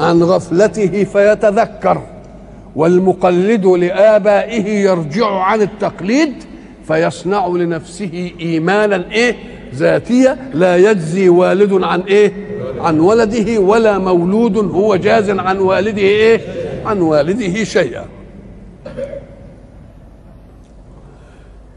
عن 0.00 0.22
غفلته 0.22 1.04
فيتذكر. 1.04 2.02
والمقلد 2.76 3.66
لآبائه 3.66 4.68
يرجع 4.68 5.26
عن 5.26 5.62
التقليد 5.62 6.32
فيصنع 6.88 7.46
لنفسه 7.46 8.30
إيمانا 8.40 9.04
إيه؟ 9.12 9.36
ذاتية. 9.74 10.38
لا 10.54 10.76
يجزي 10.76 11.28
والد 11.28 11.82
عن 11.82 12.00
إيه؟ 12.00 12.32
عن 12.80 13.00
ولده 13.00 13.60
ولا 13.60 13.98
مولود 13.98 14.56
هو 14.56 14.96
جاز 14.96 15.30
عن 15.30 15.58
والده 15.58 15.98
إيه؟ 16.02 16.40
عن 16.86 17.00
والده 17.00 17.64
شيئا. 17.64 18.04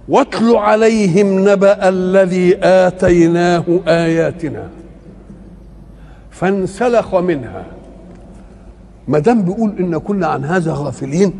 واتل 0.09 0.55
عليهم 0.55 1.49
نبأ 1.49 1.89
الذي 1.89 2.57
آتيناه 2.63 3.63
آياتنا 3.87 4.69
فانسلخ 6.31 7.15
منها. 7.15 7.65
ما 9.07 9.19
دام 9.19 9.41
بيقول 9.41 9.75
إن 9.79 9.97
كنا 9.97 10.27
عن 10.27 10.45
هذا 10.45 10.73
غافلين 10.73 11.33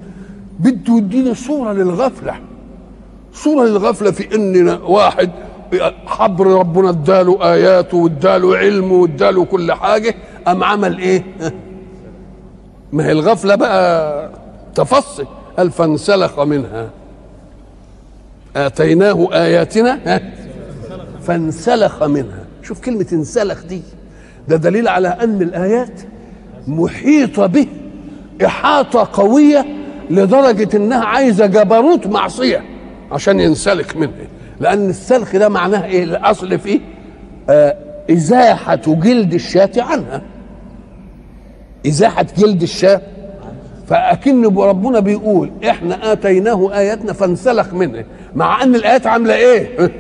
بده 0.60 0.98
يدينا 0.98 1.34
صورة 1.34 1.74
للغفلة. 1.74 2.34
صورة 3.34 3.66
للغفلة 3.66 4.12
في 4.12 4.36
ان 4.36 4.68
واحد 4.70 5.32
حبر 6.06 6.48
ربنا 6.48 6.90
اداله 6.90 7.54
اياته 7.54 7.98
واداله 7.98 8.58
علمه 8.58 8.94
واداله 8.94 9.46
كل 9.46 9.74
حاجة. 9.74 10.16
أم 10.48 10.64
عمل 10.64 11.00
إيه؟ 11.00 11.24
ما 12.94 13.06
هي 13.06 13.12
الغفلة 13.12 13.56
بقى 13.56 14.30
تفصل. 14.76 15.26
قال 15.58 15.72
فانسلخ 15.72 16.40
منها. 16.40 16.90
آتيناه 18.56 19.28
آياتنا 19.34 20.22
فانسلخ 21.22 22.04
منها. 22.04 22.46
شوف 22.64 22.80
كلمة 22.80 23.06
انسلخ 23.14 23.64
دي 23.66 23.82
ده 24.48 24.56
دليل 24.56 24.88
على 24.88 25.08
أن 25.08 25.42
الآيات 25.42 26.02
محيطة 26.68 27.46
به 27.46 27.68
إحاطة 28.46 29.10
قوية 29.14 29.66
لدرجة 30.10 30.78
إنها 30.78 31.06
عايزة 31.06 31.46
جبروت 31.46 32.08
معصية 32.08 32.64
عشان 33.12 33.40
ينسلخ 33.40 33.96
منها. 33.96 34.28
لأن 34.60 34.90
السلخ 34.90 35.36
ده 35.36 35.50
معناه 35.50 35.86
إيه؟ 35.86 36.04
الأصل 36.04 36.60
فيه 36.60 36.80
آه 37.50 37.76
إزاحة 38.12 38.76
جلد 38.88 39.34
الشاة 39.34 39.72
عنها. 39.78 40.22
إزاحة 41.88 42.26
جلد 42.38 42.62
الشاة 42.62 43.02
فأكن 43.88 44.58
ربنا 44.58 45.00
بيقول 45.00 45.52
إحنا 45.70 46.12
آتيناه 46.12 46.78
آياتنا 46.78 47.14
فانسلخ 47.14 47.74
منها 47.74 48.06
مع 48.36 48.64
أن 48.64 48.76
الآيات 48.76 49.08
عاملة 49.08 49.36
إيه؟ 49.36 49.70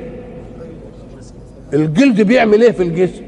الجلد 1.73 2.21
بيعمل 2.21 2.61
إيه 2.61 2.71
في 2.71 2.83
الجسم؟ 2.83 3.21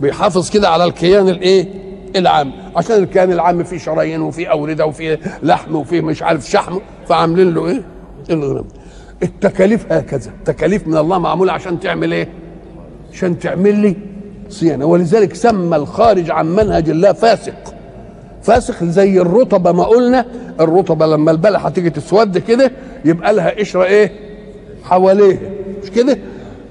بيحافظ 0.00 0.50
كده 0.50 0.68
على 0.68 0.84
الكيان 0.84 1.28
الإيه؟ 1.28 1.68
العام 2.16 2.52
عشان 2.76 3.02
الكيان 3.02 3.32
العام 3.32 3.64
فيه 3.64 3.78
شرايين 3.78 4.20
وفيه 4.20 4.48
أورده 4.48 4.86
وفيه 4.86 5.20
لحم 5.42 5.76
وفيه 5.76 6.00
مش 6.00 6.22
عارف 6.22 6.50
شحم 6.50 6.78
فعاملين 7.08 7.54
له 7.54 7.68
إيه؟ 7.68 7.82
الغنم. 8.30 8.64
التكاليف 9.22 9.92
هكذا 9.92 10.30
تكاليف 10.44 10.86
من 10.86 10.96
الله 10.96 11.18
معمولة 11.18 11.52
عشان 11.52 11.80
تعمل 11.80 12.12
إيه؟ 12.12 12.28
عشان 13.12 13.38
تعمل 13.38 13.76
لي 13.76 13.96
صيانة. 14.48 14.84
ولذلك 14.84 15.34
سمى 15.34 15.76
الخارج 15.76 16.30
عن 16.30 16.46
منهج 16.46 16.90
الله 16.90 17.12
فاسق. 17.12 17.74
فاسق 18.42 18.84
زي 18.84 19.20
الرطبه 19.20 19.72
ما 19.72 19.84
قلنا. 19.84 20.26
الرطبه 20.60 21.06
لما 21.06 21.30
البلحة 21.30 21.68
تيجي 21.70 21.90
تسود 21.90 22.38
كده 22.38 22.70
يبقى 23.04 23.34
لها 23.34 23.50
قشرة 23.50 23.84
إيه؟ 23.84 24.12
حواليها. 24.84 25.38
مش 25.82 25.90
كده؟ 25.90 26.18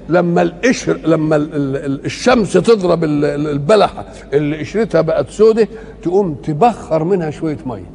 لما 0.08 0.42
القشر 0.42 0.98
لما 1.06 1.36
الشمس 1.36 2.52
تضرب 2.52 3.04
البلحة 3.04 4.04
اللي 4.32 4.58
قشرتها 4.58 5.00
بقت 5.00 5.30
سودة 5.30 5.68
تقوم 6.02 6.34
تبخر 6.34 7.04
منها 7.04 7.30
شوية 7.30 7.58
مية. 7.66 7.90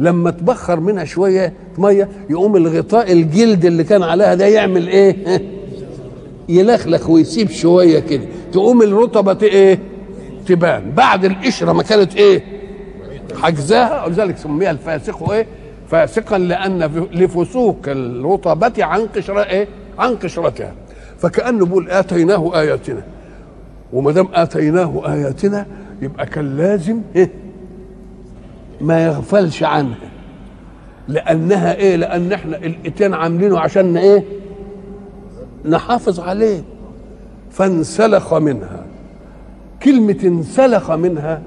لما 0.00 0.30
تبخر 0.30 0.80
منها 0.80 1.04
شوية 1.04 1.52
مية 1.78 2.08
يقوم 2.30 2.56
الغطاء 2.56 3.12
الجلد 3.12 3.64
اللي 3.64 3.84
كان 3.84 4.02
عليها 4.02 4.34
ده 4.34 4.46
يعمل 4.46 4.88
إيه؟ 4.88 5.16
يلخلخ 6.48 7.10
ويسيب 7.10 7.50
شوية 7.50 7.98
كده. 7.98 8.24
تقوم 8.52 8.82
الرطبة 8.82 9.38
إيه؟ 9.46 9.78
تبان. 10.44 10.90
بعد 10.96 11.24
القشره 11.24 11.72
ما 11.72 11.82
كانت 11.82 12.16
إيه؟ 12.16 12.42
حجزاها 13.42 14.04
ولذلك 14.06 14.36
سميها 14.38 14.70
الفاسق 14.70 15.30
إيه؟ 15.30 15.46
فاسقا 15.90 16.38
لأن 16.38 16.82
لفسوق 17.12 17.78
الرطبة 17.86 18.84
عن 18.84 19.00
قشرة 19.06 19.40
إيه؟ 19.42 19.68
عن 19.98 20.14
قشرتها. 20.16 20.72
فكانه 21.18 21.66
بيقول 21.66 21.90
آتيناه 21.90 22.60
آياتنا. 22.60 23.02
وما 23.92 24.12
دام 24.12 24.28
آتيناه 24.34 25.02
آياتنا 25.12 25.66
يبقى 26.02 26.26
كان 26.26 26.56
لازم 26.56 27.00
إيه؟ 27.16 27.30
ما 28.80 29.04
يغفلش 29.04 29.62
عنها. 29.62 29.98
لأنها 31.08 31.74
إيه؟ 31.74 31.96
لأن 31.96 32.32
إحنا 32.32 32.56
الاتين 32.56 33.14
عاملينه 33.14 33.58
عشان 33.60 33.96
إيه؟ 33.96 34.24
نحافظ 35.68 36.20
عليه. 36.20 36.62
فانسلخ 37.50 38.34
منها. 38.34 38.83
كلمة 39.84 40.16
انسلخ 40.24 40.90
منها 40.90 41.42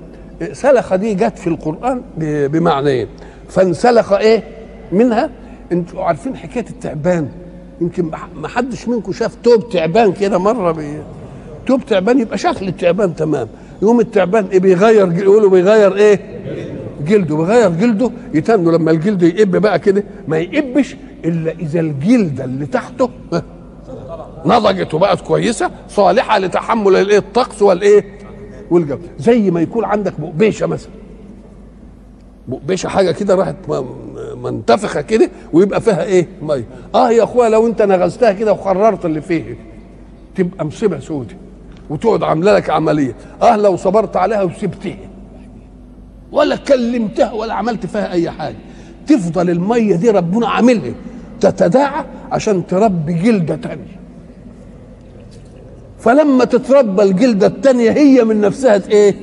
سلخ 0.54 0.96
دي 0.96 1.14
جت 1.14 1.40
في 1.40 1.48
القرآن 1.48 2.02
بمعنيين. 2.18 3.08
فانسلخ 3.50 4.12
إيه؟ 4.14 4.44
منها. 4.92 5.30
أنتوا 5.72 6.04
عارفين 6.04 6.36
حكاية 6.36 6.66
التعبان. 6.70 7.30
يمكن 7.82 8.12
ما 8.36 8.48
حدش 8.48 8.88
منكم 8.88 9.12
شاف 9.12 9.36
توب 9.44 9.70
تعبان 9.70 10.14
كده 10.14 10.38
مرة 10.38 10.72
بي... 10.72 10.98
توب 11.68 11.86
تعبان 11.86 12.20
يبقى 12.20 12.38
شكل 12.38 12.68
التعبان 12.68 13.16
تمام. 13.16 13.48
يقوم 13.82 14.00
التعبان 14.00 14.46
إيه 14.52 14.60
بيغير 14.60 15.12
يقولوا 15.14 15.50
بيغير 15.50 15.96
إيه؟ 15.96 16.20
جلده. 17.08 17.36
بيغير 17.36 17.70
جلده 17.70 18.12
يتنوا 18.34 18.72
لما 18.72 18.92
الجلد 18.92 19.24
يقب 19.24 19.56
بقى 19.56 19.80
كده. 19.80 20.04
ما 20.28 20.38
يقبش 20.38 20.96
إلا 21.26 21.52
إذا 21.52 21.80
الجلدة 21.80 22.44
اللي 22.44 22.66
تحته 22.66 23.10
نضجت 24.46 24.94
وبقت 24.94 25.22
كويسة 25.22 25.72
صالحة 25.90 26.40
لتحمل 26.40 26.96
الإيه؟ 26.96 27.18
الطقس 27.18 27.62
والإيه؟ 27.62 28.17
والجو. 28.72 28.98
زي 29.20 29.52
ما 29.52 29.62
يكون 29.62 29.86
عندك 29.86 30.22
بقبيشه 30.22 30.66
مثلا. 30.66 30.92
بقبيشه 32.48 32.88
حاجة 32.90 33.12
كده 33.12 33.36
راحت 33.36 33.56
منتفخة 34.44 35.02
كده 35.02 35.30
ويبقى 35.54 35.82
فيها 35.82 36.04
إيه؟ 36.04 36.28
مية. 36.42 36.66
آه 36.96 37.12
يا 37.12 37.24
أخويا 37.24 37.50
لو 37.50 37.68
أنت 37.68 37.82
نغزتها 37.82 38.32
كده 38.32 38.54
وخررت 38.54 39.06
اللي 39.06 39.22
فيه 39.22 39.58
تبقى 40.36 40.66
مصيبه 40.66 41.00
سودة 41.00 41.36
وتقعد 41.90 42.24
عاملة 42.24 42.54
لك 42.56 42.70
عملية. 42.70 43.16
آه 43.42 43.56
لو 43.56 43.76
صبرت 43.76 44.18
عليها 44.18 44.44
وسبتها. 44.44 44.98
ولا 46.32 46.56
كلمتها 46.56 47.32
ولا 47.32 47.54
عملت 47.54 47.86
فيها 47.86 48.12
أي 48.12 48.32
حاجة. 48.32 48.56
تفضل 49.08 49.50
المية 49.50 49.96
دي 49.96 50.10
ربنا 50.10 50.48
عاملها. 50.48 50.94
تتداعى 51.40 52.06
عشان 52.32 52.68
تربي 52.68 53.14
جلدة 53.14 53.56
تانية. 53.56 54.00
فلما 56.08 56.46
تتربى 56.46 57.04
الجلدة 57.04 57.48
التانية 57.48 57.92
هي 57.92 58.24
من 58.24 58.42
نفسها 58.42 58.82
إيه؟ 58.90 59.16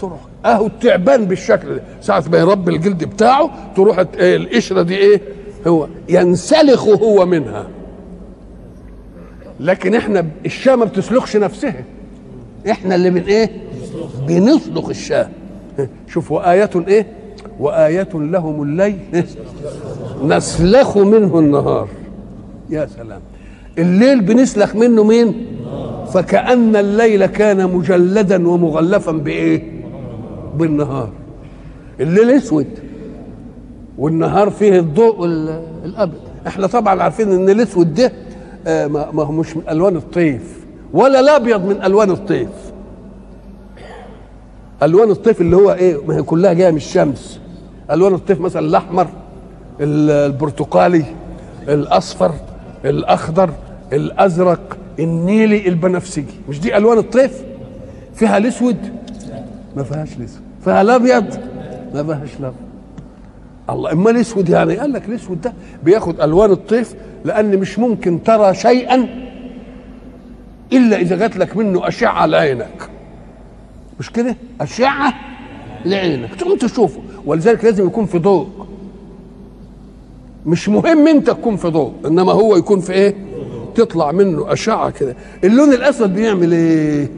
تروح. 0.00 0.20
أهو 0.44 0.66
التعبان 0.66 1.24
بالشكل 1.24 1.74
ده. 1.74 1.82
ساعة 2.00 2.24
ما 2.32 2.38
يربي 2.38 2.76
الجلد 2.76 3.04
بتاعه 3.04 3.50
تروح 3.76 4.04
إيه 4.18 4.36
القشرة 4.36 4.82
دي 4.82 4.96
إيه؟ 4.96 5.20
هو 5.66 5.88
ينسلخ 6.08 6.88
هو 6.88 7.26
منها. 7.26 7.68
لكن 9.60 9.94
إحنا 9.94 10.26
الشاة 10.46 10.76
ما 10.76 10.84
بتسلخش 10.84 11.36
نفسها. 11.36 11.84
إحنا 12.70 12.94
اللي 12.94 13.10
من 13.10 13.22
إيه؟ 13.22 13.50
بنسلخ 14.26 14.88
الشاة. 14.88 15.28
شوفوا 16.08 16.52
آية 16.52 16.70
إيه؟ 16.88 17.06
وآية 17.60 18.08
لهم 18.14 18.62
الليل 18.62 18.98
نسلخ 20.24 20.96
منه 20.98 21.38
النهار. 21.38 21.88
يا 22.70 22.86
سلام. 22.96 23.20
الليل 23.78 24.20
بنسلخ 24.20 24.76
منه 24.76 25.04
مين؟ 25.04 25.46
فكأن 26.12 26.76
الليل 26.76 27.26
كان 27.26 27.70
مجلدا 27.70 28.48
ومغلفا 28.48 29.12
بإيه؟ 29.12 29.62
بالنهار. 30.56 31.08
الليل 32.00 32.30
أسود. 32.30 32.66
والنهار 33.98 34.50
فيه 34.50 34.78
الضوء 34.78 35.24
الابيض 35.84 36.20
إحنا 36.46 36.66
طبعا 36.66 37.02
عارفين 37.02 37.32
إن 37.32 37.48
الأسود 37.50 37.94
ده 37.94 38.12
آه 38.66 38.86
ما 38.86 39.22
هو 39.24 39.32
مش 39.32 39.56
من 39.56 39.62
ألوان 39.70 39.96
الطيف 39.96 40.64
ولا 40.92 41.20
الأبيض 41.20 41.64
من 41.64 41.82
ألوان 41.82 42.10
الطيف. 42.10 42.48
ألوان 44.82 45.10
الطيف 45.10 45.40
اللي 45.40 45.56
هو 45.56 45.72
إيه؟ 45.72 45.96
ما 46.08 46.16
هي 46.16 46.22
كلها 46.22 46.52
جاية 46.52 46.70
من 46.70 46.76
الشمس. 46.76 47.40
ألوان 47.90 48.14
الطيف 48.14 48.40
مثلا 48.40 48.66
الأحمر 48.66 49.06
البرتقالي 49.80 51.04
الأصفر. 51.68 52.32
الأخضر 52.84 53.50
الأزرق 53.92 54.78
النيلي 54.98 55.68
البنفسجي. 55.68 56.34
مش 56.48 56.60
دي 56.60 56.76
ألوان 56.76 56.98
الطيف؟ 56.98 57.42
فيها 58.14 58.36
الأسود؟ 58.36 58.76
ما 59.76 59.82
فيهاش 59.82 60.08
الأسود. 60.16 60.40
فيها 60.64 60.80
الأبيض؟ 60.82 61.24
ما 61.94 62.04
فيهاش 62.04 62.30
الأبيض. 62.40 62.56
الله 63.70 63.92
إما 63.92 64.10
الأسود 64.10 64.48
يعني. 64.48 64.76
قال 64.76 64.92
لك 64.92 65.08
الأسود 65.08 65.40
ده 65.40 65.52
بياخد 65.84 66.20
ألوان 66.20 66.50
الطيف 66.50 66.94
لأن 67.24 67.58
مش 67.58 67.78
ممكن 67.78 68.22
ترى 68.22 68.54
شيئا 68.54 69.06
إلا 70.72 70.96
إذا 70.96 71.16
جات 71.16 71.36
لك 71.36 71.56
منه 71.56 71.88
أشعة 71.88 72.12
على 72.12 72.36
عينك 72.36 72.90
مش 74.00 74.10
كده؟ 74.10 74.36
أشعة 74.60 75.14
لعينك. 75.84 76.34
تقوم 76.34 76.58
تشوفه. 76.58 77.00
ولذلك 77.26 77.64
لازم 77.64 77.86
يكون 77.86 78.06
في 78.06 78.18
ضوء. 78.18 78.59
مش 80.46 80.68
مهم 80.68 81.08
انت 81.08 81.26
تكون 81.30 81.56
في 81.56 81.68
ضوء 81.68 81.92
انما 82.06 82.32
هو 82.32 82.56
يكون 82.56 82.80
في 82.80 82.92
إيه؟ 82.92 83.14
تطلع 83.74 84.12
منه 84.12 84.52
أشعة 84.52 84.90
كده. 84.90 85.16
اللون 85.44 85.72
الأسود 85.72 86.14
بيعمل 86.14 86.52
إيه؟ 86.52 87.10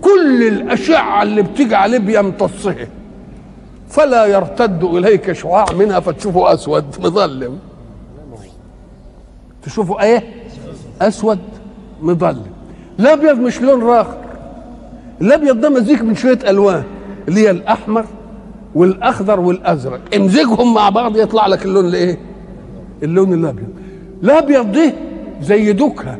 كل 0.00 0.48
الأشعة 0.48 1.22
اللي 1.22 1.42
بتيجي 1.42 1.74
عليه 1.74 1.98
بيمتصها 1.98 2.74
فلا 3.88 4.26
يرتد 4.26 4.84
إليك 4.84 5.32
شعاع 5.32 5.66
منها 5.78 6.00
فتشوفه 6.00 6.54
أسود 6.54 6.84
مظلم. 7.04 7.58
تشوفه 9.62 10.00
إيه؟ 10.02 10.22
أسود 11.02 11.38
مظلم. 12.02 12.42
الأبيض 13.00 13.38
مش 13.38 13.60
لون 13.62 13.82
راخر 13.82 14.16
الأبيض 15.20 15.60
ده 15.60 15.68
مزيج 15.68 16.02
من 16.02 16.14
شوية 16.14 16.38
ألوان 16.48 16.82
اللي 17.28 17.40
هي 17.40 17.50
الأحمر 17.50 18.04
والأخضر 18.74 19.40
والأزرق. 19.40 20.00
امزجهم 20.16 20.74
مع 20.74 20.88
بعض 20.88 21.16
يطلع 21.16 21.46
لك 21.46 21.64
اللون 21.64 21.84
الايه؟ 21.86 22.18
اللون 23.02 23.32
الأبيض. 23.34 23.68
الابيض 24.22 24.72
ده 24.72 24.92
زي 25.42 25.72
دكها. 25.72 26.18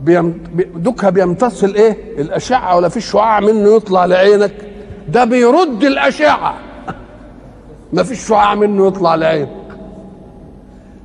بيم... 0.00 0.42
دكها 0.76 1.10
بيمتص 1.10 1.64
الإيه؟ 1.64 1.96
الأشعة 2.18 2.76
ولا 2.76 2.88
فيش 2.88 3.10
شعاع 3.10 3.40
منه 3.40 3.76
يطلع 3.76 4.04
لعينك. 4.04 4.52
ده 5.08 5.24
بيرد 5.24 5.84
الأشعة. 5.84 6.54
ما 7.92 8.02
فيش 8.02 8.26
شعاع 8.28 8.54
منه 8.54 8.86
يطلع 8.86 9.14
لعينك. 9.14 9.48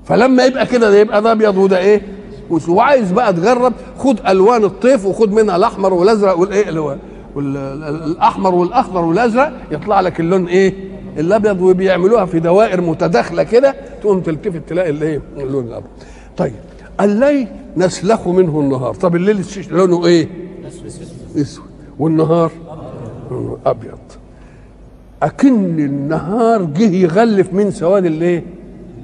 فلما 0.06 0.46
يبقى 0.46 0.66
كده 0.66 0.90
ده 0.92 0.98
يبقى 1.00 1.22
ده 1.22 1.32
أبيض 1.32 1.58
وده 1.58 1.78
إيه؟ 1.80 2.02
وعايز 2.70 3.12
بقى 3.12 3.34
تجرب 3.34 3.74
خد 3.98 4.20
ألوان 4.28 4.64
الطيف 4.64 5.06
وخد 5.06 5.32
منها 5.34 5.56
الأحمر 5.56 5.94
والأزرق 5.94 6.40
والإيه؟ 6.40 6.98
والاحمر 7.36 8.56
والأخضر 8.56 9.06
والأزرق 9.06 9.52
يطلع 9.72 10.00
لك 10.02 10.20
اللون 10.20 10.46
إيه؟ 10.48 10.74
الأبيض 11.18 11.62
وبيعملوها 11.62 12.26
في 12.26 12.40
دوائر 12.40 12.82
متداخلة 12.82 13.44
كده 13.44 13.76
تقوم 14.02 14.22
تلتفت 14.22 14.62
تلاقي 14.68 14.90
الإيه؟ 14.90 15.22
اللون 15.38 15.68
الأبيض. 15.68 15.90
طيب 16.38 16.54
الليل 17.02 17.48
نسلخ 17.78 18.28
منه 18.28 18.60
النهار. 18.60 18.94
طب 18.94 19.16
الليل 19.16 19.46
لونه 19.72 20.06
إيه؟ 20.06 20.28
أسود. 21.38 21.64
والنهار؟ 22.00 22.52
أبيض. 23.66 24.00
أكن 25.24 25.80
النهار 25.80 26.64
جه 26.64 26.96
يغلف 26.96 27.54
من 27.54 27.72
سواد 27.72 28.06
الإيه؟ 28.06 28.44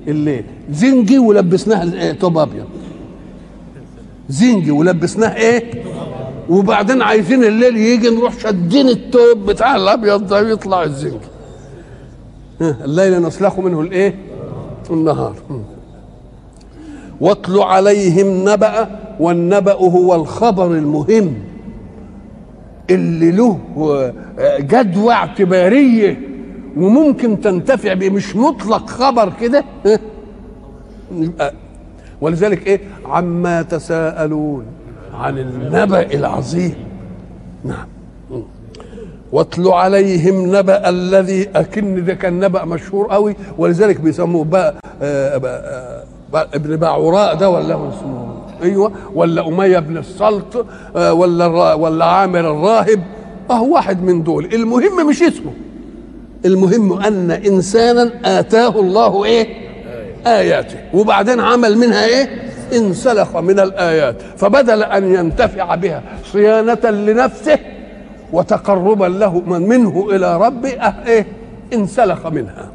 الليل. 0.07 0.43
زنجي 0.71 1.19
ولبسناها 1.19 2.11
توب 2.13 2.37
أبيض. 2.37 2.65
زنجي 4.29 4.71
ولبسناه 4.71 5.35
إيه؟ 5.35 5.83
وبعدين 6.49 7.01
عايزين 7.01 7.43
الليل 7.43 7.77
يجي 7.77 8.09
نروح 8.09 8.39
شادين 8.39 8.89
التوب 8.89 9.45
بتاع 9.45 9.75
الأبيض 9.75 10.27
ده 10.27 10.49
يطلع 10.51 10.83
الزنجي. 10.83 11.17
الليل 12.61 13.21
نسلخ 13.21 13.59
منه 13.59 13.81
الإيه؟ 13.81 14.15
النهار. 14.89 15.35
واتل 17.21 17.59
عليهم 17.59 18.49
نبأ 18.49 18.87
والنبأ 19.19 19.73
هو 19.73 20.15
الخبر 20.15 20.65
المهم. 20.65 21.33
اللي 22.89 23.31
له 23.31 23.59
جدوى 24.59 25.13
اعتبارية 25.13 26.19
وممكن 26.77 27.41
تنتفع 27.41 27.93
به 27.93 28.09
مش 28.09 28.35
مطلق 28.35 28.89
خبر 28.89 29.33
كده 29.41 29.63
ولذلك 32.21 32.67
إيه؟ 32.67 32.79
عما 33.05 33.61
تساءلون 33.61 34.65
عن 35.13 35.37
النبأ 35.37 36.13
العظيم. 36.13 36.75
نعم. 37.63 37.87
واتل 39.35 39.67
عليهم 39.67 40.55
نبأ 40.55 40.89
الذي 40.89 41.49
أكن 41.55 42.05
ده 42.05 42.13
كان 42.13 42.39
نبأ 42.39 42.65
مشهور 42.65 43.07
قوي 43.07 43.35
ولذلك 43.57 43.99
بيسموه 44.01 44.43
بقى, 44.43 44.75
بقى, 45.39 46.03
بقى 46.33 46.47
ابن 46.53 46.75
باعوراء 46.75 47.35
ده 47.35 47.49
ولا 47.49 47.75
اسمه؟ 47.75 48.35
أيوه. 48.63 48.91
ولا 49.15 49.47
أمية 49.47 49.79
بن 49.79 49.97
السلط 49.97 50.65
آه 50.95 51.13
ولا 51.13 51.73
ولا 51.73 52.05
عامر 52.05 52.39
الراهب. 52.39 52.99
آه 53.49 53.61
واحد 53.63 54.03
من 54.03 54.23
دول. 54.23 54.45
المهم 54.45 55.07
مش 55.09 55.23
اسمه. 55.23 55.51
المهم 56.45 56.93
أن 57.01 57.31
إنسانا 57.31 58.11
آتاه 58.39 58.79
الله 58.79 59.25
إيه؟ 59.25 59.47
آياته. 60.27 60.77
وبعدين 60.93 61.39
عمل 61.39 61.77
منها 61.77 62.05
إيه؟ 62.05 62.29
انسلخ 62.73 63.37
من 63.37 63.59
الآيات. 63.59 64.15
فبدل 64.37 64.83
أن 64.83 65.13
ينتفع 65.15 65.75
بها 65.75 66.03
صيانة 66.31 66.89
لنفسه 66.89 67.59
وتقربا 68.35 69.05
له 69.05 69.39
من 69.39 69.61
منه 69.67 70.07
إلى 70.15 70.37
ربه 70.37 70.69
أه 70.69 71.07
إيه 71.07 71.25
انسلخ 71.73 72.27
منها. 72.27 72.71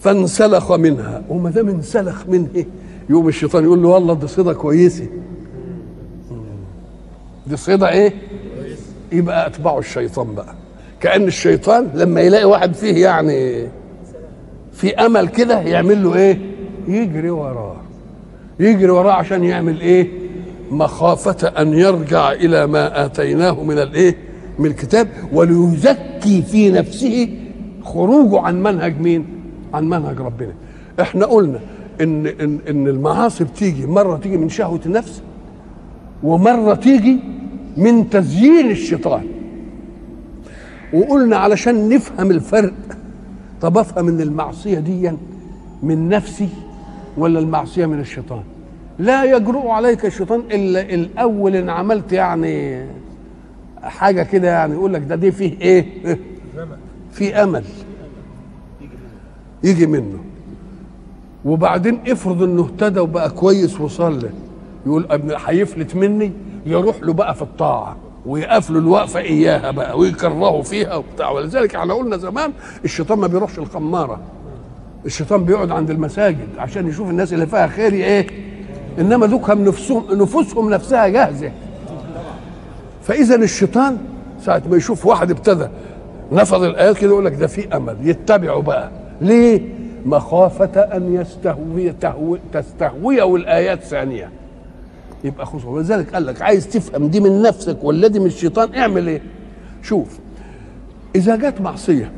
فانسلخ 0.00 0.72
منها. 0.72 1.22
وما 1.28 1.50
دام 1.50 1.68
انسلخ 1.68 2.22
منه 2.28 2.46
إيه؟ 2.54 2.66
يوم 3.10 3.28
الشيطان 3.28 3.64
يقول 3.64 3.82
له 3.82 3.88
والله 3.88 4.14
دي 4.14 4.26
صيدة 4.26 4.52
كويسة. 4.52 5.06
دي 7.46 7.56
صيدة 7.56 7.88
إيه؟ 7.90 8.12
يبقى 9.12 9.46
اتبعوا 9.46 9.78
الشيطان 9.78 10.34
بقى. 10.34 10.54
كأن 11.00 11.22
الشيطان 11.26 11.88
لما 11.94 12.20
يلاقي 12.20 12.44
واحد 12.44 12.74
فيه 12.74 13.04
يعني 13.04 13.68
في 14.72 14.94
أمل 14.94 15.28
كده 15.28 15.60
يعمل 15.60 16.02
له 16.04 16.14
إيه؟ 16.14 16.38
يجري 16.88 17.30
وراه. 17.30 17.76
يجري 18.60 18.90
وراه 18.90 19.12
عشان 19.12 19.44
يعمل 19.44 19.80
إيه؟ 19.80 20.08
مخافة 20.72 21.48
أن 21.48 21.72
يرجع 21.72 22.32
إلى 22.32 22.66
ما 22.66 23.04
آتيناه 23.04 23.62
من 23.64 23.78
الإيه؟ 23.78 24.16
من 24.58 24.66
الكتاب 24.66 25.08
وليزكي 25.32 26.42
في 26.42 26.70
نفسه 26.70 27.28
خروجه 27.84 28.40
عن 28.40 28.62
منهج 28.62 29.00
مين؟ 29.00 29.26
عن 29.74 29.88
منهج 29.88 30.20
ربنا. 30.20 30.52
إحنا 31.00 31.26
قلنا 31.26 31.60
إن 32.00 32.26
إن 32.26 32.58
إن 32.68 32.88
المعاصي 32.88 33.44
بتيجي 33.44 33.86
مرة 33.86 34.16
تيجي 34.16 34.36
من 34.36 34.48
شهوة 34.48 34.80
النفس 34.86 35.22
ومرة 36.22 36.74
تيجي 36.74 37.16
من 37.76 38.10
تزيين 38.10 38.70
الشيطان. 38.70 39.22
وقلنا 40.94 41.36
علشان 41.36 41.88
نفهم 41.88 42.30
الفرق 42.30 42.72
طب 43.60 43.78
أفهم 43.78 44.08
إن 44.08 44.20
المعصية 44.20 44.78
دي 44.78 45.10
من 45.82 46.08
نفسي 46.08 46.48
ولا 47.16 47.38
المعصية 47.38 47.86
من 47.86 48.00
الشيطان 48.00 48.42
لا 49.02 49.24
يجرؤ 49.24 49.68
عليك 49.68 50.04
الشيطان 50.06 50.40
إلا 50.40 50.80
الأول 50.80 51.56
إن 51.56 51.68
عملت 51.70 52.12
يعني 52.12 52.86
حاجة 53.82 54.22
كده 54.22 54.48
يعني 54.48 54.74
يقول 54.74 54.94
لك 54.94 55.02
ده 55.02 55.14
دي 55.16 55.32
فيه 55.32 55.60
إيه؟ 55.60 55.86
في 57.12 57.34
أمل. 57.42 57.64
يجي 59.64 59.86
منه. 59.86 60.18
وبعدين 61.44 61.98
افرض 62.08 62.42
إنه 62.42 62.62
اهتدى 62.62 63.00
وبقى 63.00 63.30
كويس 63.30 63.80
وصلى 63.80 64.30
يقول 64.86 65.06
ابن 65.10 65.34
هيفلت 65.46 65.96
مني 65.96 66.32
يروح 66.66 66.96
له 67.02 67.12
بقى 67.12 67.34
في 67.34 67.42
الطاعة 67.42 67.96
ويقف 68.26 68.70
له 68.70 68.78
الوقفة 68.78 69.20
إياها 69.20 69.70
بقى 69.70 69.98
ويكرهه 69.98 70.62
فيها 70.62 70.94
وبتاع. 70.94 71.30
ولذلك 71.30 71.74
إحنا 71.74 71.94
قلنا 71.94 72.16
زمان 72.16 72.52
الشيطان 72.84 73.18
ما 73.18 73.26
بيروحش 73.26 73.58
الخماره 73.58 74.20
الشيطان 75.06 75.44
بيقعد 75.44 75.70
عند 75.70 75.90
المساجد 75.90 76.48
عشان 76.58 76.88
يشوف 76.88 77.10
الناس 77.10 77.32
اللي 77.32 77.46
فيها 77.46 77.66
خير 77.66 77.92
إيه؟ 77.92 78.26
إنما 78.98 79.26
دوكهم 79.26 79.64
نفسهم 79.64 80.04
نفوسهم 80.12 80.70
نفسها 80.70 81.08
جاهزة. 81.08 81.52
فإذا 83.02 83.34
الشيطان 83.34 83.98
ساعة 84.44 84.62
ما 84.70 84.76
يشوف 84.76 85.06
واحد 85.06 85.30
ابتدى 85.30 85.68
نفض 86.32 86.62
الآيات 86.62 86.96
كده 86.98 87.10
يقول 87.10 87.24
لك 87.24 87.34
ده 87.34 87.46
في 87.46 87.76
أمل 87.76 87.96
يتبعه 88.02 88.60
بقى. 88.62 88.90
ليه؟ 89.20 89.60
مخافة 90.06 90.80
أن 90.80 91.14
يستهوي 91.14 91.92
تهوي 91.92 92.38
تستهويه 92.52 93.36
الآيات 93.36 93.82
ثانية. 93.82 94.30
يبقى 95.24 95.46
خصوصا 95.46 95.68
ولذلك 95.68 96.14
قال 96.14 96.26
لك 96.26 96.42
عايز 96.42 96.68
تفهم 96.68 97.08
دي 97.08 97.20
من 97.20 97.42
نفسك 97.42 97.76
ولا 97.84 98.08
دي 98.08 98.20
من 98.20 98.26
الشيطان 98.26 98.74
اعمل 98.74 99.08
إيه؟ 99.08 99.22
شوف 99.82 100.18
إذا 101.16 101.36
جت 101.36 101.60
معصية 101.60 102.12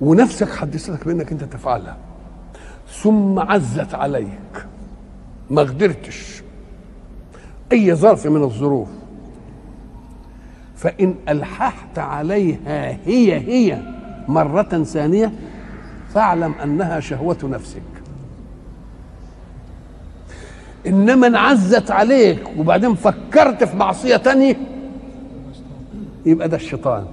ونفسك 0.00 0.50
حدثتك 0.50 1.04
بأنك 1.06 1.32
أنت 1.32 1.44
تفعلها 1.44 1.96
ثم 2.92 3.38
عزت 3.38 3.94
عليك. 3.94 4.66
ما 5.50 5.62
قدرتش. 5.62 6.42
أي 7.72 7.94
ظرف 7.94 8.26
من 8.26 8.42
الظروف. 8.42 8.88
فإن 10.76 11.14
ألححت 11.28 11.98
عليها 11.98 12.98
هي 13.06 13.34
هي 13.40 13.82
مرة 14.28 14.82
ثانية 14.84 15.32
فاعلم 16.14 16.52
أنها 16.64 17.00
شهوة 17.00 17.38
نفسك. 17.42 17.82
إنما 20.86 21.26
انعزت 21.26 21.90
عليك 21.90 22.42
وبعدين 22.58 22.94
فكرت 22.94 23.64
في 23.64 23.76
معصية 23.76 24.16
تانية 24.16 24.56
يبقى 26.26 26.48
ده 26.48 26.56
الشيطان. 26.56 27.06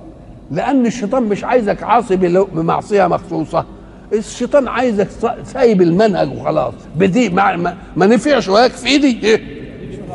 لأن 0.52 0.86
الشيطان 0.86 1.24
مش 1.24 1.44
عايزك 1.44 1.84
عاصي 1.84 2.16
بمعصية 2.16 3.08
مخصوصة. 3.08 3.66
الشيطان 4.14 4.68
عايزك 4.68 5.08
سايب 5.46 5.82
المنهج 5.82 6.38
وخلاص. 6.38 6.74
بدي 6.96 7.30
ما, 7.30 7.56
ما, 7.56 7.78
ما 7.96 8.06
نفعش 8.06 8.48
وياك 8.48 8.72
في 8.72 8.88
ايدي. 8.88 9.20
إيه؟ 9.28 9.42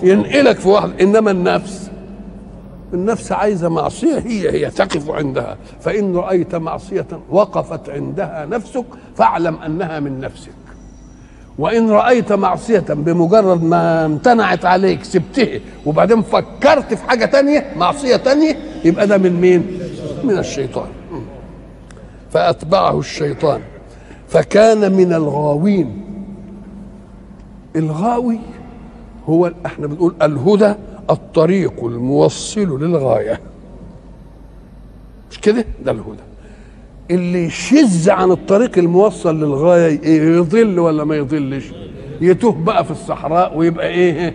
ينقلك 0.03 0.59
في 0.59 0.69
واحد. 0.69 0.91
إنما 1.01 1.31
النفس 1.31 1.91
النفس 2.95 3.33
عايزة 3.33 3.69
معصية. 3.69 4.19
هي 4.19 4.51
هي 4.51 4.71
تقف 4.71 5.11
عندها. 5.11 5.57
فإن 5.81 6.17
رأيت 6.17 6.55
معصية 6.55 7.07
وقفت 7.31 7.91
عندها 7.91 8.47
نفسك 8.51 8.85
فاعلم 9.17 9.57
أنها 9.57 10.01
من 10.01 10.21
نفسك. 10.21 10.51
وإن 11.59 11.91
رأيت 11.91 12.33
معصية 12.33 12.85
بمجرد 12.89 13.63
ما 13.63 14.05
امتنعت 14.07 14.65
عليك 14.65 15.05
سبته 15.05 15.61
وبعدين 15.87 16.23
فكرت 16.23 16.95
في 16.95 17.05
حاجة 17.09 17.25
تانية 17.25 17.73
معصية 17.77 18.17
تانية 18.17 18.57
يبقى 18.85 19.07
ده 19.07 19.19
من 19.19 19.41
مين؟ 19.41 19.81
من 20.25 20.39
الشيطان. 20.39 20.87
فأتبعه 22.31 22.99
الشيطان. 22.99 23.61
فكان 24.31 24.93
من 24.93 25.13
الغاوين. 25.13 26.03
الغاوي 27.77 28.39
هو 29.29 29.53
إحنا 29.67 29.87
بنقول 29.87 30.15
الهدى 30.23 30.75
الطريق 31.11 31.85
الموصل 31.85 32.83
للغاية. 32.83 33.41
مش 35.31 35.41
كده؟ 35.41 35.65
ده 35.85 35.91
الهدى. 35.93 36.23
اللي 37.11 37.45
يشز 37.45 38.09
عن 38.09 38.31
الطريق 38.31 38.79
الموصل 38.79 39.37
للغاية 39.37 40.07
يضل 40.37 40.79
ولا 40.79 41.05
ما 41.05 41.17
يضلش؟ 41.17 41.65
يتوه 42.21 42.53
بقى 42.53 42.85
في 42.85 42.91
الصحراء 42.91 43.59
ويبقى 43.59 43.89
إيه؟ 43.89 44.35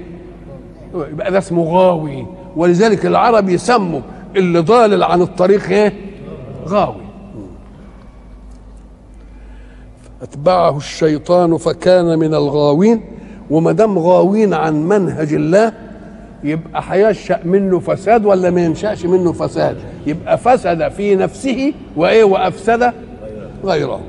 يبقى 0.95 1.31
ده 1.31 1.37
اسمه 1.37 1.63
غاوي. 1.63 2.25
ولذلك 2.55 3.05
العرب 3.05 3.49
يسموا 3.49 4.01
اللي 4.35 4.59
ضالل 4.59 5.03
عن 5.03 5.21
الطريق 5.21 5.69
إيه؟ 5.69 5.93
غاوي. 6.67 7.04
أتبعه 10.25 10.77
الشيطان 10.77 11.57
فكان 11.57 12.19
من 12.19 12.33
الغاوين 12.33 13.01
وما 13.49 13.71
دام 13.71 13.99
غاوين 13.99 14.53
عن 14.53 14.87
منهج 14.87 15.33
الله 15.33 15.71
يبقى 16.43 16.83
هينشأ 16.87 17.39
منه 17.43 17.79
فساد 17.79 18.25
ولا 18.25 18.49
ما 18.49 18.65
ينشأش 18.65 19.05
منه 19.05 19.31
فساد؟ 19.31 19.77
يبقى 20.07 20.37
فسد 20.37 20.87
في 20.87 21.15
نفسه 21.15 21.73
وإيه؟ 21.95 22.23
وأفسد 22.23 22.93
غيره. 23.63 24.01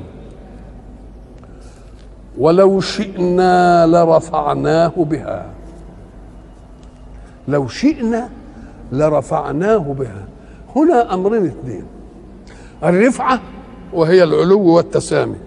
ولو 2.39 2.81
شئنا 2.81 3.87
لرفعناه 3.87 4.93
بها. 4.97 5.47
لو 7.49 7.69
شئنا 7.69 8.29
لرفعناه 8.93 9.95
بها. 9.99 10.25
هنا 10.77 11.15
أمرين 11.15 11.47
اثنين. 11.47 11.85
الرفعة 12.85 13.41
وهي 13.93 14.23
العلو 14.23 14.61
والتسامي. 14.63 15.46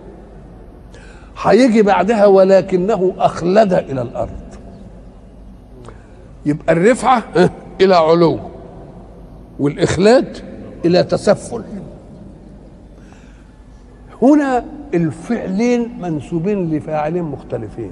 هيجي 1.41 1.81
بعدها 1.81 2.25
ولكنه 2.25 3.13
أخلد 3.17 3.73
إلى 3.73 4.01
الأرض. 4.01 4.29
يبقى 6.45 6.73
الرفعة 6.73 7.23
إلى 7.81 7.95
علو 7.95 8.39
والإخلاد 9.59 10.37
إلى 10.85 11.03
تسفل. 11.03 11.63
هنا 14.21 14.65
الفعلين 14.93 15.97
منسوبين 16.01 16.71
لفاعلين 16.71 17.23
مختلفين. 17.23 17.91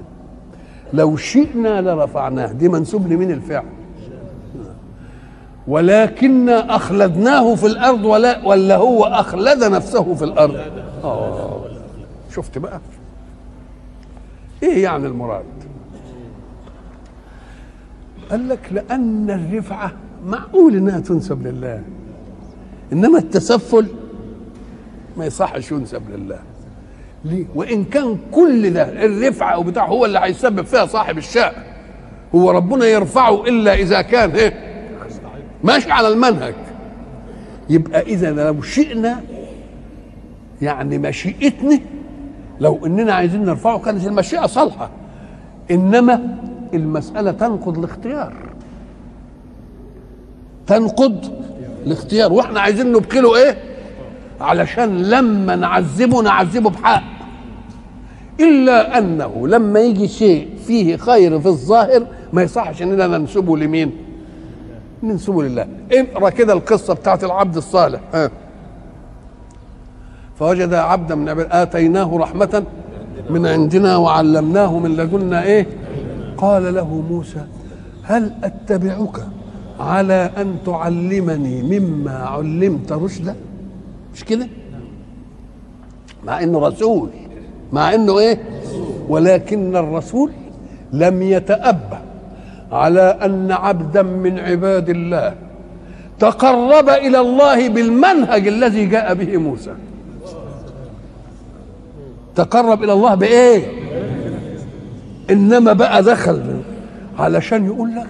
لو 0.93 1.17
شئنا 1.17 1.81
لرفعناه 1.81 2.51
دي 2.51 2.69
منسوب 2.69 3.07
لمين 3.07 3.31
الفعل؟ 3.31 3.65
ولكن 5.67 6.49
أخلدناه 6.49 7.55
في 7.55 7.65
الأرض 7.65 8.05
ولا 8.05 8.45
ولا 8.45 8.75
هو 8.75 9.03
أخلد 9.03 9.63
نفسه 9.63 10.13
في 10.13 10.23
الأرض. 10.23 10.55
آه. 11.03 11.59
شفت 12.35 12.57
بقى؟ 12.57 12.79
إيه 14.63 14.83
يعني 14.83 15.07
المراد؟ 15.07 15.45
قال 18.29 18.49
لك 18.49 18.59
لأن 18.71 19.29
الرفعة 19.29 19.91
معقول 20.25 20.75
إنها 20.75 20.99
تنسب 20.99 21.47
لله. 21.47 21.81
إنما 22.93 23.17
التسفل 23.19 23.87
ما 25.17 25.25
يصحش 25.25 25.71
ينسب 25.71 26.01
لله. 26.09 26.39
ليه؟ 27.25 27.45
وإن 27.55 27.83
كان 27.83 28.17
كل 28.31 28.73
ده 28.73 29.05
الرفعة 29.05 29.57
وبتاع 29.59 29.85
هو 29.87 30.05
اللي 30.05 30.19
هيسبب 30.19 30.65
فيها 30.65 30.85
صاحب 30.85 31.17
الشأن 31.17 31.53
هو 32.35 32.51
ربنا 32.51 32.85
يرفعه 32.85 33.43
إلا 33.47 33.73
إذا 33.73 34.01
كان 34.01 34.29
إيه؟ 34.31 34.53
ماشي 35.63 35.91
على 35.91 36.07
المنهج. 36.07 36.53
يبقى 37.69 38.01
إذا 38.01 38.31
لو 38.31 38.61
شئنا 38.61 39.21
يعني 40.61 40.97
مشيئتنا 40.97 41.79
لو 42.59 42.85
إننا 42.85 43.13
عايزين 43.13 43.45
نرفعه 43.45 43.79
كانت 43.79 44.07
المشيئة 44.07 44.45
صالحة. 44.45 44.89
إنما 45.71 46.37
المسألة 46.73 47.31
تنقض 47.31 47.77
الاختيار. 47.77 48.33
تنقض 50.67 51.25
الاختيار. 51.85 52.33
وإحنا 52.33 52.59
عايزين 52.59 52.91
نبخله 52.91 53.35
إيه؟ 53.35 53.57
علشان 54.41 55.01
لما 55.03 55.55
نعذبه 55.55 56.21
نعذبه 56.21 56.69
بحق. 56.69 57.03
إلا 58.39 58.97
أنه 58.97 59.47
لما 59.47 59.79
يجي 59.79 60.07
شيء 60.07 60.47
فيه 60.67 60.97
خير 60.97 61.39
في 61.39 61.47
الظاهر 61.47 62.07
ما 62.33 62.43
يصحش 62.43 62.81
إننا 62.81 63.07
ننسبه 63.07 63.57
لمين؟ 63.57 63.91
ننسبه 65.03 65.43
لله. 65.43 65.67
إقرأ 65.91 66.29
كده 66.29 66.53
القصة 66.53 66.93
بتاعت 66.93 67.23
العبد 67.23 67.57
الصالح. 67.57 67.99
ها. 68.13 68.31
فوجد 70.39 70.73
عبدا 70.73 71.15
من 71.15 71.29
عباد 71.29 71.47
آتيناه 71.51 72.17
رحمة 72.17 72.63
من 73.29 73.45
عندنا 73.45 73.97
وعلمناه 73.97 74.79
من 74.79 74.95
لدنا 74.97 75.43
إيه؟ 75.43 75.67
قال 76.37 76.75
له 76.75 77.03
موسى 77.09 77.41
هل 78.03 78.31
أتبعك 78.43 79.17
على 79.79 80.31
أن 80.37 80.55
تعلمني 80.65 81.79
مما 81.79 82.11
علمت 82.17 82.91
رشدا؟ 82.91 83.35
مش 84.13 84.23
كده؟ 84.23 84.47
مع 86.25 86.43
إنه 86.43 86.59
رسول 86.67 87.09
مع 87.73 87.93
إنه 87.93 88.19
إيه؟ 88.19 88.39
ولكن 89.09 89.75
الرسول 89.75 90.31
لم 90.93 91.21
يتأبى 91.21 91.97
على 92.71 93.01
أن 93.01 93.51
عبدا 93.51 94.01
من 94.01 94.39
عباد 94.39 94.89
الله 94.89 95.33
تقرب 96.19 96.89
إلى 96.89 97.19
الله 97.19 97.69
بالمنهج 97.69 98.47
الذي 98.47 98.85
جاء 98.85 99.13
به 99.13 99.37
موسى. 99.37 99.71
تقرب 102.37 102.83
إلى 102.83 102.93
الله 102.93 103.15
بإيه؟ 103.15 103.65
إنما 105.29 105.73
بقى 105.73 106.03
دخل. 106.03 106.61
علشان 107.19 107.65
يقول 107.65 107.95
لك 107.95 108.07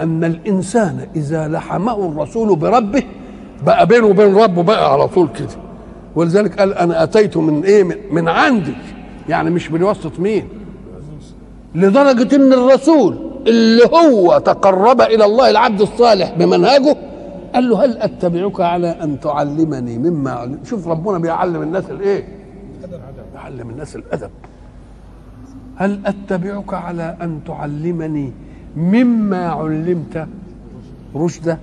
أن 0.00 0.24
الإنسان 0.24 1.06
إذا 1.16 1.48
لحمه 1.48 2.08
الرسول 2.08 2.56
بربه 2.56 3.02
بقى 3.66 3.86
بينه 3.86 4.06
وبين 4.06 4.34
ربه 4.34 4.62
بقى 4.62 4.92
على 4.92 5.08
طول 5.08 5.28
كده. 5.28 5.48
ولذلك 6.16 6.58
قال 6.60 6.74
أنا 6.74 7.02
أتيت 7.02 7.36
من 7.36 7.64
إيه؟ 7.64 7.84
من, 8.10 8.28
عندي 8.28 8.72
يعني 9.28 9.50
مش 9.50 9.68
بواسطه 9.68 10.22
مين؟ 10.22 10.48
لدرجة 11.74 12.36
إن 12.36 12.52
الرسول 12.52 13.16
اللي 13.46 13.82
هو 13.84 14.38
تقرب 14.38 15.00
إلى 15.00 15.24
الله 15.24 15.50
العبد 15.50 15.80
الصالح 15.80 16.34
بمنهجه 16.38 16.96
قال 17.54 17.68
له 17.68 17.84
هل 17.84 17.98
أتبعك 17.98 18.60
على 18.60 18.88
أن 19.02 19.20
تعلمني 19.20 19.98
مما 19.98 20.30
علم؟ 20.30 20.58
شوف 20.64 20.88
ربنا 20.88 21.18
بيعلم 21.18 21.62
الناس 21.62 21.84
الإيه؟ 21.90 22.41
يعلم 23.34 23.70
الناس 23.70 23.96
الأدب. 23.96 24.30
هل 25.76 26.06
أتبعك 26.06 26.74
على 26.74 27.16
أن 27.20 27.40
تعلمني 27.46 28.32
مما 28.76 29.48
علمت 29.48 30.28
رشدا؟ 31.14 31.58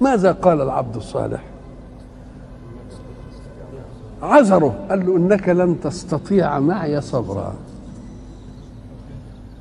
ماذا 0.00 0.32
قال 0.32 0.60
العبد 0.60 0.96
الصالح؟ 0.96 1.42
عذره 4.22 4.86
قال 4.90 5.06
له 5.06 5.16
إنك 5.16 5.48
لن 5.48 5.80
تستطيع 5.80 6.58
معي 6.58 7.00
صبرا. 7.00 7.54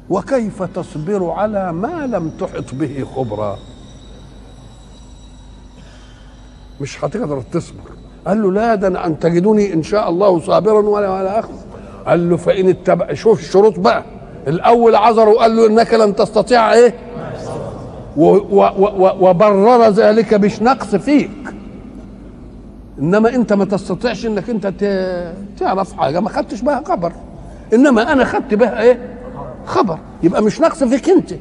وكيف 0.09 0.63
تصبر 0.63 1.29
على 1.29 1.73
ما 1.73 2.07
لم 2.07 2.29
تحط 2.29 2.75
به 2.75 3.05
خبرا؟ 3.15 3.57
مش 6.81 7.03
هتقدر 7.05 7.41
تصبر. 7.41 7.91
قال 8.27 8.41
له 8.43 8.51
لا 8.51 8.75
ده 8.75 9.05
أن 9.05 9.19
تجدوني 9.19 9.73
إن 9.73 9.83
شاء 9.83 10.09
الله 10.09 10.39
صابرا 10.39 10.79
ولا 10.81 11.09
ولا 11.09 11.39
أخذ. 11.39 11.53
قال 12.07 12.29
له 12.29 12.37
فإن 12.37 12.69
اتبع 12.69 13.13
شوف 13.13 13.39
الشروط 13.39 13.79
بقى. 13.79 14.03
الأول 14.47 14.95
عذره 14.95 15.31
قال 15.31 15.55
له 15.55 15.67
إنك 15.67 15.93
لن 15.93 16.15
تستطيع 16.15 16.73
إيه؟ 16.73 16.93
و 18.17 18.25
و 18.25 18.63
و 18.77 19.29
وبرر 19.29 19.89
ذلك 19.89 20.33
مش 20.33 20.61
نقص 20.61 20.95
فيك. 20.95 21.31
إنما 22.99 23.35
أنت 23.35 23.53
ما 23.53 23.65
تستطيعش 23.65 24.25
إنك 24.25 24.49
أنت 24.49 24.73
تعرف 25.59 25.93
حاجة. 25.93 26.19
ما 26.19 26.29
خدتش 26.29 26.61
بها 26.61 26.83
خبر. 26.85 27.11
إنما 27.73 28.11
أنا 28.11 28.25
خدت 28.25 28.53
بها 28.53 28.81
إيه؟ 28.81 28.99
خبر. 29.65 29.97
يبقى 30.23 30.43
مش 30.43 30.61
نقص 30.61 30.83
فيك 30.83 31.09
أنت. 31.09 31.33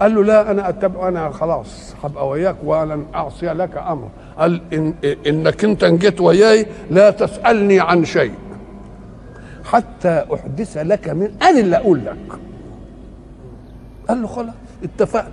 قال 0.00 0.14
له 0.14 0.24
لا 0.24 0.50
أنا 0.50 0.68
اتبع 0.68 1.08
أنا 1.08 1.30
خلاص 1.30 1.94
هبقى 2.04 2.28
وياك 2.28 2.56
ولن 2.64 3.04
أعصي 3.14 3.46
لك 3.46 3.76
أمر. 3.76 4.08
قال 4.38 4.60
إن 4.72 4.94
إنك 5.26 5.64
إنت 5.64 5.84
جيت 5.84 6.20
وياي 6.20 6.66
لا 6.90 7.10
تسألني 7.10 7.80
عن 7.80 8.04
شيء. 8.04 8.32
حتى 9.64 10.24
أحدث 10.34 10.76
لك 10.76 11.08
من 11.08 11.30
أنا 11.42 11.60
اللي 11.60 11.76
أقول 11.76 12.04
لك. 12.04 12.38
قال 14.08 14.22
له 14.22 14.28
خلاص 14.28 14.54
اتفقنا. 14.84 15.30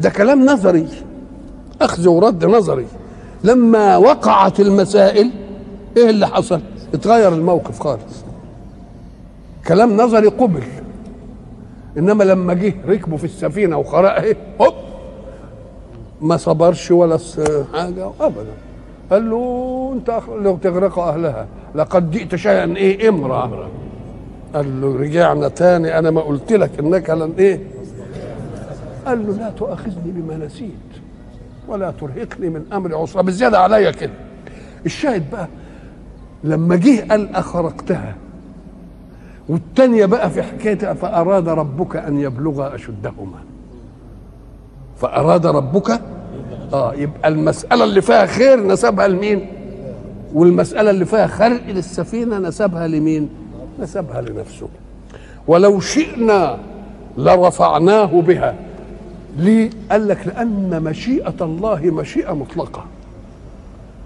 ده 0.00 0.10
كلام 0.10 0.46
نظري. 0.46 0.88
أخذ 1.80 2.08
ورد 2.08 2.44
نظري. 2.44 2.86
لما 3.44 3.96
وقعت 3.96 4.60
المسائل 4.60 5.30
إيه 5.96 6.10
اللي 6.10 6.26
حصل؟ 6.26 6.60
اتغير 6.94 7.28
الموقف 7.34 7.80
خالص. 7.80 8.24
كلام 9.68 9.96
نظري 9.96 10.26
قبل. 10.26 10.62
إنما 11.98 12.24
لما 12.24 12.54
جه 12.54 12.74
ركبوا 12.88 13.18
في 13.18 13.24
السفينة 13.24 13.76
وخرق 13.76 14.20
إيه؟ 14.20 14.36
هوب! 14.60 14.74
ما 16.22 16.36
صبرش 16.36 16.90
ولا 16.90 17.18
حاجة 17.72 18.10
ابدا. 18.20 18.52
قال 19.10 19.30
له 19.30 19.92
أنت 19.96 20.20
لو 20.42 20.56
تغرق 20.56 20.98
أهلها. 20.98 21.46
لقد 21.74 22.10
جئت 22.10 22.34
شيئا 22.34 22.76
إيه 22.76 23.08
امرا 23.08 23.68
قال 24.54 24.80
له 24.80 24.96
رجعنا 24.96 25.48
تاني 25.48 25.98
أنا 25.98 26.10
ما 26.10 26.20
قلت 26.20 26.52
لك 26.52 26.78
إنك 26.78 27.10
لن 27.10 27.32
إيه. 27.38 27.60
قال 29.06 29.26
له 29.26 29.32
لا 29.32 29.50
تؤاخذني 29.50 30.12
بما 30.12 30.36
نسيت 30.46 30.70
ولا 31.68 31.90
ترهقني 31.90 32.48
من 32.48 32.64
امري 32.72 32.94
عسرا 32.94 33.22
بالزياده 33.22 33.58
عليا 33.58 33.90
كده. 33.90 34.12
الشاهد 34.86 35.30
بقى 35.30 35.48
لما 36.44 36.76
جه 36.76 37.06
قال 37.10 37.34
اخرقتها 37.36 38.14
والتانية 39.48 40.06
بقى 40.06 40.30
في 40.30 40.42
حكايتها 40.42 40.94
فأراد 40.94 41.48
ربك 41.48 41.96
أن 41.96 42.20
يبلغ 42.20 42.74
أشدهما. 42.74 43.38
فأراد 45.02 45.46
ربك 45.46 46.00
آه 46.72 46.94
يبقى 46.94 47.28
المسألة 47.28 47.84
اللي 47.84 48.02
فيها 48.02 48.26
خير 48.26 48.66
نسبها 48.66 49.08
لمين؟ 49.08 49.46
والمسألة 50.34 50.90
اللي 50.90 51.04
فيها 51.04 51.26
خرق 51.26 51.60
للسفينة 51.68 52.38
نسبها 52.38 52.88
لمين؟ 52.88 53.28
نسبها 53.80 54.20
لنفسه 54.20 54.68
ولو 55.48 55.80
شئنا 55.80 56.58
لرفعناه 57.18 58.04
بها 58.20 58.54
ليه؟ 59.36 59.70
قال 59.90 60.08
لك 60.08 60.26
لأن 60.26 60.82
مشيئة 60.82 61.34
الله 61.40 61.80
مشيئة 61.84 62.32
مطلقة 62.32 62.84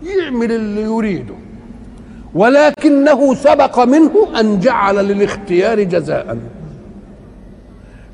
يعمل 0.03 0.53
اللي 0.53 0.83
يريده 0.83 1.35
ولكنه 2.35 3.35
سبق 3.35 3.79
منه 3.85 4.41
أن 4.41 4.61
جعل 4.61 4.95
للاختيار 5.09 5.83
جزاء 5.83 6.39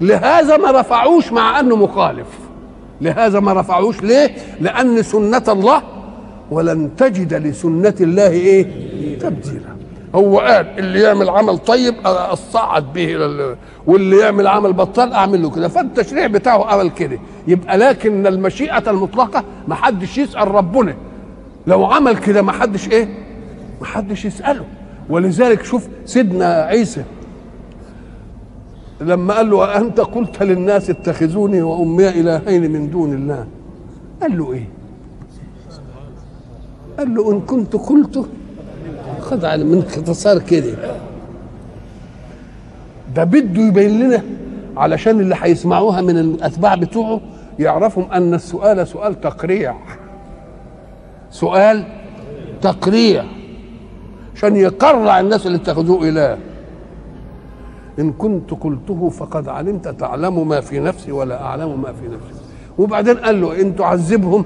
لهذا 0.01 0.57
ما 0.57 0.81
رفعوش 0.81 1.33
مع 1.33 1.61
أنه 1.61 1.77
مخالف 1.77 2.27
لهذا 3.01 3.41
ما 3.41 3.53
رفعوش 3.53 4.03
ليه؟ 4.03 4.31
لأن 4.61 5.03
سنة 5.03 5.43
الله 5.49 5.83
ولن 6.51 6.91
تجد 6.97 7.35
لسنة 7.35 7.95
الله 8.01 8.29
إيه؟ 8.31 8.67
تبديلا. 9.19 9.73
هو 10.15 10.39
قال 10.39 10.67
اللي 10.79 11.01
يعمل 11.01 11.29
عمل 11.29 11.59
طيب 11.59 11.95
أصعد 12.05 12.93
به 12.93 13.17
واللي 13.87 14.19
يعمل 14.19 14.47
عمل 14.47 14.73
بطال 14.73 15.13
أعمل 15.13 15.43
له 15.43 15.51
كده. 15.51 15.69
فالتشريع 15.69 16.27
بتاعه 16.27 16.65
عمل 16.67 16.91
كده. 16.91 17.19
يبقى 17.49 17.79
لكن 17.79 18.27
المشيئة 18.27 18.91
المطلقة 18.91 19.45
ما 19.69 19.75
حدش 19.75 20.19
يسأل 20.19 20.55
ربنا. 20.55 20.95
لو 21.67 21.85
عمل 21.87 22.17
كده 22.17 22.43
ما 22.43 22.53
حدش 22.53 22.89
إيه؟ 22.89 23.09
ما 23.81 23.87
حدش 23.87 24.25
يسأله. 24.25 24.65
ولذلك 25.11 25.65
شوف 25.65 25.89
سيدنا 26.05 26.55
عيسى 26.55 27.03
لما 29.07 29.35
قال 29.35 29.51
له 29.51 29.77
أنت 29.77 30.01
قلت 30.01 30.43
للناس 30.43 30.91
اتخذوني 30.91 31.63
وأمي 31.63 32.09
إلهين 32.09 32.73
من 32.73 32.91
دون 32.91 33.13
الله؟ 33.13 33.47
قال 34.23 34.39
له 34.39 34.53
إيه؟ 34.53 34.69
قال 36.99 37.15
له 37.15 37.33
إن 37.33 37.41
كنت 37.41 37.77
قلته 37.77 38.27
خد 39.21 39.45
على 39.45 39.65
من 39.65 39.79
اختصار 39.79 40.39
كده. 40.39 40.75
ده 43.17 43.25
بده 43.25 43.63
يبين 43.63 43.99
لنا 44.01 44.23
علشان 44.77 45.21
اللي 45.21 45.37
هيسمعوها 45.43 46.01
من 46.01 46.19
الأتباع 46.19 46.75
بتوعه 46.75 47.21
يعرفوا 47.59 48.17
أن 48.17 48.35
السؤال 48.35 48.89
سؤال 48.89 49.21
تقريع. 49.21 49.75
سؤال 51.31 51.85
تقريع. 52.63 53.25
عشان 54.37 54.57
يقرع 54.57 55.21
الناس 55.21 55.47
اللي 55.47 55.59
اتخذوه 55.59 56.09
إله. 56.09 56.39
إن 57.99 58.13
كنت 58.13 58.51
قلته 58.51 59.09
فقد 59.09 59.49
علمت 59.49 59.89
تعلم 59.89 60.49
ما 60.49 60.61
في 60.61 60.81
نفسي 60.81 61.13
ولا 61.13 61.43
أعلم 61.43 61.83
ما 61.83 61.93
في 61.93 62.07
نفسي. 62.07 62.43
وبعدين 62.79 63.17
قال 63.17 63.41
له 63.41 63.61
إن 63.61 63.77
تعذبهم. 63.77 64.45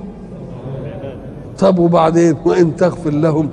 طب 1.58 1.78
وبعدين؟ 1.78 2.36
وإن 2.44 2.76
تغفر 2.76 3.10
لهم. 3.10 3.48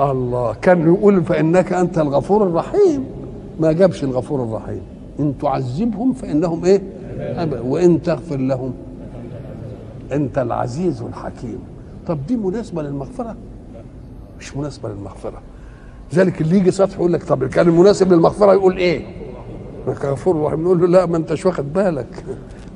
الله 0.00 0.54
كان 0.62 0.94
يقول 0.94 1.24
فإنك 1.24 1.72
أنت 1.72 1.98
الغفور 1.98 2.42
الرحيم. 2.42 3.04
ما 3.60 3.72
جابش 3.72 4.04
الغفور 4.04 4.42
الرحيم. 4.42 4.80
إن 5.20 5.34
تعذبهم 5.38 6.12
فإنهم 6.12 6.64
إيه؟ 6.64 6.82
وإن 7.64 8.02
تغفر 8.02 8.36
لهم. 8.36 8.72
أنت 10.12 10.38
العزيز 10.38 11.02
الحكيم. 11.02 11.58
طب 12.06 12.18
دي 12.26 12.36
مناسبة 12.36 12.82
للمغفرة؟ 12.82 13.36
مش 14.40 14.56
مناسبة 14.56 14.88
للمغفرة. 14.88 15.42
ذلك 16.14 16.40
اللي 16.40 16.56
يجي 16.56 16.70
سطح 16.70 16.94
يقول 16.94 17.12
لك 17.12 17.24
طب 17.24 17.44
كان 17.44 17.68
المناسب 17.68 18.12
للمغفرة 18.12 18.52
يقول 18.52 18.76
إيه؟ 18.76 19.02
غفور 19.88 20.42
رحيم 20.42 20.64
نقول 20.64 20.80
له 20.80 20.86
لا 20.86 21.06
ما 21.06 21.16
أنتش 21.16 21.46
واخد 21.46 21.72
بالك. 21.72 22.24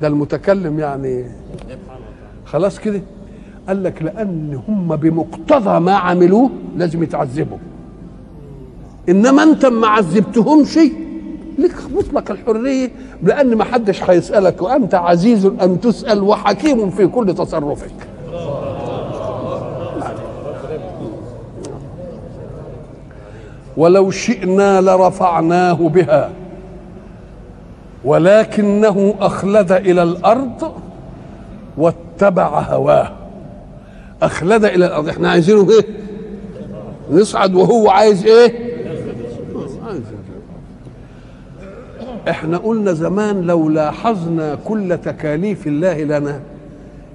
ده 0.01 0.07
المتكلم 0.09 0.79
يعني. 0.79 1.25
خلاص 2.45 2.79
كده. 2.81 3.01
قال 3.69 3.83
لك 3.83 4.03
لأن 4.03 4.61
هم 4.69 4.97
بمقتضى 4.97 5.81
ما 5.81 5.93
عملوه 5.93 6.51
لازم 6.77 7.03
يتعذبوا. 7.03 7.59
إنما 9.09 9.43
أنت 9.43 9.67
ما 9.67 9.87
عذبتهمش 9.87 10.79
لك 11.59 11.75
مطلق 11.95 12.31
الحرية. 12.31 12.91
لأن 13.23 13.55
ما 13.57 13.65
حدش 13.65 14.03
هيسألك 14.03 14.63
وأنت 14.63 14.95
عزيز 14.95 15.47
أن 15.47 15.81
تسأل 15.81 16.23
وحكيم 16.23 16.91
في 16.91 17.07
كل 17.07 17.35
تصرفك. 17.35 17.91
ولو 23.77 24.11
شئنا 24.11 24.81
لرفعناه 24.81 25.89
بها. 25.89 26.31
ولكنه 28.05 29.15
أخلد 29.21 29.73
إلى 29.73 30.03
الأرض 30.03 30.73
واتبع 31.77 32.59
هواه. 32.61 33.13
أخلد 34.23 34.65
إلى 34.65 34.87
الأرض. 34.87 35.09
إحنا 35.09 35.31
عايزينه 35.31 35.71
إيه؟ 35.71 35.87
نصعد 37.11 37.55
وهو 37.55 37.91
عايز 37.91 38.27
إيه؟ 38.27 38.75
إحنا 42.29 42.59
قلنا 42.59 42.93
زمان 42.93 43.43
لو 43.43 43.69
لاحظنا 43.69 44.59
كل 44.65 44.99
تكاليف 45.05 45.67
الله 45.67 46.05
لنا 46.05 46.41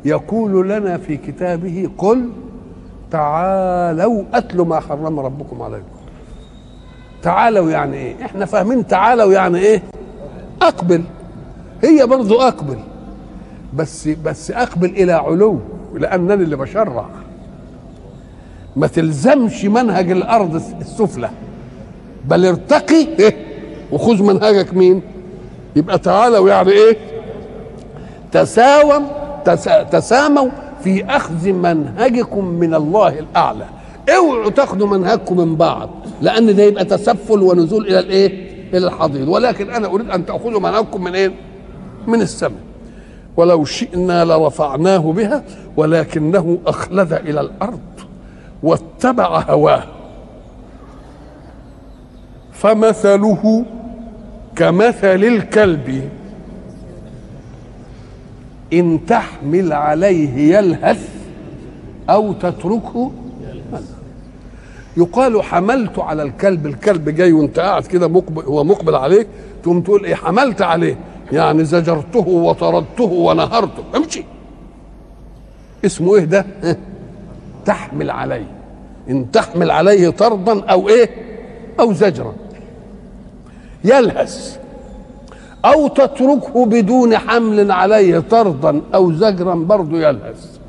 يقول 0.06 0.70
لنا 0.70 0.98
في 0.98 1.18
كتابه 1.18 1.90
قل 1.98 2.30
تعالوا 3.12 4.24
اتلوا 4.34 4.66
ما 4.66 4.80
حرم 4.80 5.20
ربكم 5.20 5.62
عليكم. 5.62 5.99
تعالوا 7.24 7.72
يعني 7.72 7.98
إيه؟ 7.98 8.26
إحنا 8.26 8.46
فاهمين 8.46 8.88
تعالوا 8.88 9.34
يعني 9.34 9.60
إيه؟ 9.60 9.84
أقبل. 10.62 11.04
هي 11.84 12.06
برضو 12.08 12.42
أقبل. 12.42 12.78
بس 13.74 14.08
بس 14.08 14.52
أقبل 14.52 14.90
إلى 14.90 15.12
علو 15.12 15.60
لأنني 15.94 16.34
اللي 16.34 16.56
بشرع. 16.56 17.06
ما 18.76 18.88
تلزمش 18.88 19.66
منهج 19.66 20.12
الأرض 20.12 20.56
السفلى. 20.82 21.30
بل 22.26 22.46
ارتقي 22.46 23.08
إيه؟ 23.20 23.36
وخذ 23.92 24.24
منهجك 24.24 24.74
مين؟ 24.74 25.02
يبقى 25.76 26.00
تعالوا 26.00 26.50
يعني 26.50 26.72
إيه؟ 26.72 26.98
تساوم 28.32 29.08
تسا 29.46 29.84
تساموا 29.84 30.50
في 30.84 31.06
أخذ 31.06 31.52
منهجكم 31.52 32.46
من 32.46 32.74
الله 32.74 33.20
الأعلى. 33.20 33.66
اوعوا 34.18 34.50
تاخذوا 34.50 34.88
منهجكم 34.88 35.38
من 35.38 35.56
بعض. 35.56 35.90
لأن 36.22 36.56
ده 36.56 36.64
يبقى 36.64 36.86
تسفل 36.86 37.42
ونزول 37.42 37.88
إلى 37.88 38.00
الايه؟ 38.00 38.50
إلى 38.74 38.88
الحضيض. 38.88 39.28
ولكن 39.28 39.70
أنا 39.70 39.88
اريد 39.88 40.10
ان 40.10 40.26
تاخذوا 40.26 40.60
منهجكم 40.60 41.04
من 41.04 41.16
إيه؟ 41.16 41.32
من 42.08 42.22
السماء 42.22 42.60
ولو 43.38 43.66
شئنا 43.66 44.26
لرفعناه 44.26 44.98
بها 44.98 45.44
ولكنه 45.78 46.58
اخلد 46.68 47.14
إلى 47.14 47.42
الأرض 47.42 47.80
واتبع 48.64 49.40
هواه. 49.50 49.84
فمثله 52.54 53.66
كمثل 54.56 55.24
الكلب. 55.24 56.10
إن 58.74 59.00
تحمل 59.08 59.74
عليه 59.74 60.58
يلهث 60.58 61.10
أو 62.10 62.34
تتركه 62.34 63.12
يقال 65.00 65.44
حملت 65.44 66.00
على 66.00 66.24
الكلب 66.24 66.66
الكلب 66.66 67.10
جاي 67.10 67.34
وانت 67.34 67.60
قاعد 67.60 67.86
كده 67.86 68.08
مقبل 68.08 68.42
هو 68.44 68.64
مقبل 68.64 68.96
عليك 68.96 69.28
تقوم 69.64 69.82
تقول 69.82 70.06
إيه 70.06 70.16
حملت 70.16 70.62
عليه. 70.62 70.98
يعني 71.32 71.66
زجرته 71.66 72.28
وطردته 72.28 73.04
ونهرته. 73.04 73.84
امشي. 73.96 74.24
اسمه 75.86 76.16
إيه 76.16 76.26
ده؟ 76.26 76.46
تحمل 77.66 78.10
عليه. 78.10 78.48
إن 79.10 79.32
تحمل 79.32 79.72
عليه 79.72 80.10
طردا 80.10 80.66
أو 80.66 80.90
إيه؟ 80.90 81.10
أو 81.80 81.94
زجرا. 81.94 82.34
يلهث. 83.84 84.58
أو 85.66 85.88
تتركه 85.88 86.66
بدون 86.66 87.18
حمل 87.18 87.72
عليه 87.72 88.20
طردا 88.20 88.82
أو 88.94 89.14
زجرا 89.14 89.56
برضه 89.56 89.98
يلهث. 89.98 90.60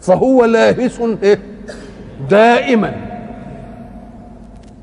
فهو 0.00 0.44
لاهث 0.44 1.00
إيه؟ 1.22 1.38
دائما. 2.30 3.15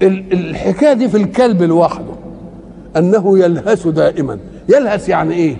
الحكاية 0.08 0.94
دي 0.94 1.10
في 1.10 1.18
الكلب 1.18 1.64
لوحده 1.64 2.14
أنه 2.98 3.40
يلهث 3.40 3.88
دائما. 3.88 4.40
يلهث 4.70 5.10
يعني 5.10 5.34
إيه؟ 5.34 5.56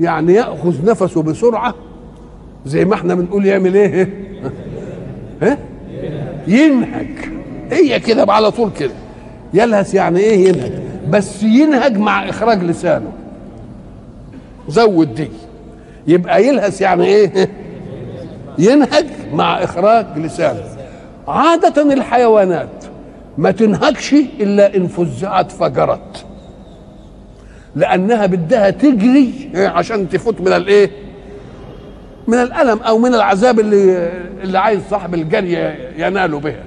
يعني 0.00 0.34
يأخذ 0.34 0.84
نفسه 0.84 1.22
بسرعة 1.22 1.74
زي 2.66 2.84
ما 2.84 2.94
إحنا 2.94 3.14
بنقول 3.14 3.46
يعمل 3.46 3.74
إيه؟ 3.74 4.08
ها؟ 5.42 5.58
ينهج 6.46 7.06
هي 7.70 8.00
كده 8.00 8.32
على 8.32 8.50
طول 8.50 8.70
كده. 8.78 8.92
يلهث 9.54 9.94
يعني 9.94 10.20
إيه؟ 10.20 10.48
ينهج 10.48 10.72
بس 11.10 11.42
ينهج 11.42 11.98
مع 11.98 12.28
إخراج 12.28 12.62
لسانه. 12.64 13.12
زود 14.68 15.14
دي. 15.14 15.28
يبقى 16.06 16.46
يلهث 16.46 16.80
يعني 16.80 17.04
إيه؟ 17.04 17.50
ينهج 18.58 19.06
مع 19.32 19.64
إخراج 19.64 20.06
لسانه. 20.18 20.62
عادة 21.28 21.92
الحيوانات 21.92 22.79
ما 23.38 23.50
تنهكش 23.50 24.12
إلا 24.40 24.76
إن 24.76 24.86
فزعت 24.86 25.52
فجرت. 25.52 26.24
لأنها 27.76 28.26
بدها 28.26 28.70
تجري 28.70 29.32
عشان 29.56 30.08
تفوت 30.08 30.40
من 30.40 30.48
الايه 30.52 30.90
من 32.28 32.34
الألم 32.34 32.78
أو 32.78 32.98
من 32.98 33.14
العذاب 33.14 33.60
اللي 33.60 34.10
اللي 34.42 34.58
عايز 34.58 34.80
صاحب 34.90 35.14
الجري 35.14 35.74
ينال 35.98 36.40
بها. 36.40 36.64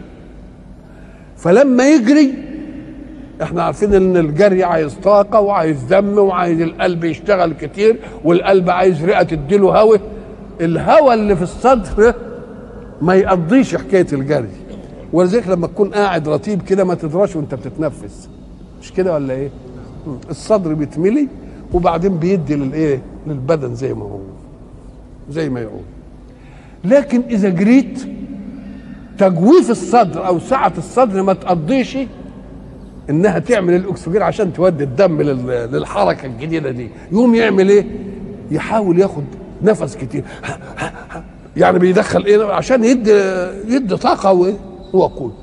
فلما 1.37 1.89
يجري 1.89 2.33
إحنا 3.41 3.63
عارفين 3.63 3.93
إن 3.93 4.17
الجري 4.17 4.63
عايز 4.63 4.93
طاقة 4.93 5.39
وعايز 5.39 5.83
دم 5.83 6.17
وعايز 6.17 6.61
القلب 6.61 7.03
يشتغل 7.03 7.53
كتير 7.53 7.95
والقلب 8.23 8.69
عايز 8.69 9.05
رئة 9.05 9.23
تديله 9.23 9.79
هواء 9.81 10.01
الهواء 10.61 11.13
اللي 11.13 11.35
في 11.35 11.41
الصدر 11.41 12.13
ما 13.01 13.15
يقضيش 13.15 13.75
حكاية 13.75 14.07
الجري. 14.13 14.47
ولذلك 15.13 15.47
لما 15.47 15.67
تكون 15.67 15.89
قاعد 15.89 16.29
رتيب 16.29 16.61
كده 16.61 16.83
ما 16.83 16.95
تدراش 16.95 17.35
وانت 17.35 17.55
بتتنفس. 17.55 18.29
مش 18.81 18.93
كده 18.93 19.13
ولا 19.13 19.33
إيه. 19.33 19.49
الصدر 20.29 20.73
بيتملي 20.73 21.27
وبعدين 21.73 22.17
بيدي 22.17 22.55
للايه؟ 22.55 23.01
للبدن 23.27 23.75
زي 23.75 23.93
ما 23.93 24.03
هو. 24.05 24.19
زي 25.29 25.49
ما 25.49 25.59
يقول. 25.61 25.81
لكن 26.83 27.21
إذا 27.29 27.49
جريت 27.49 27.99
تجويف 29.17 29.69
الصدر 29.71 30.27
أو 30.27 30.39
سعة 30.39 30.73
الصدر 30.77 31.23
ما 31.23 31.33
تقضيش 31.33 31.97
إنها 33.09 33.39
تعمل 33.39 33.73
الأكسجين 33.75 34.21
عشان 34.21 34.53
تودي 34.53 34.83
الدم 34.83 35.21
لل- 35.21 35.71
للحركة 35.71 36.25
الجديدة 36.25 36.71
دي. 36.71 36.89
يقوم 37.11 37.35
يعمل 37.35 37.69
إيه؟ 37.69 37.85
يحاول 38.51 38.99
ياخد 38.99 39.23
نفس 39.61 39.95
كتير. 39.95 40.23
يعني 41.57 41.79
بيدخل 41.79 42.25
إيه؟ 42.25 42.45
عشان 42.53 42.83
يدي 42.83 43.11
يدي 43.67 43.95
طاقة 43.97 44.31
وايه 44.31 44.53
وقود 44.93 45.33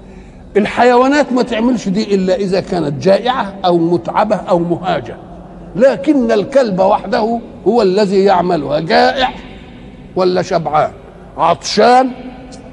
الحيوانات 0.57 1.33
ما 1.33 1.43
تعملش 1.43 1.89
دي 1.89 2.15
إلا 2.15 2.35
إذا 2.35 2.61
كانت 2.61 3.03
جائعة 3.03 3.55
أو 3.65 3.79
متعبة 3.79 4.37
أو 4.37 4.59
مهاجة. 4.59 5.17
لكن 5.77 6.33
الكلب 6.33 6.81
وحده 6.81 7.41
هو 7.67 7.83
الذي 7.83 8.25
يعملها. 8.25 8.81
جائع 8.81 9.29
ولا 10.17 10.43
شبعان؟ 10.43 10.91
عطشان 11.39 12.11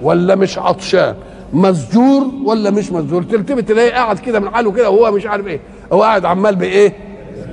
ولا 0.02 0.36
مش 0.36 0.58
عطشان؟ 0.58 1.16
مسجور 1.54 2.32
ولا 2.46 2.70
مش 2.72 2.92
مسجور 2.92 3.24
تلتفت 3.24 3.60
تلاقيه 3.70 3.92
قاعد 3.92 4.20
كده 4.20 4.40
من 4.40 4.50
حاله 4.50 4.72
كده 4.72 4.90
وهو 4.90 5.12
مش 5.12 5.26
عارف 5.26 5.48
إيه. 5.48 5.60
هو 5.94 6.04
قاعد 6.04 6.26
عمال 6.26 6.56
بإيه؟ 6.56 6.94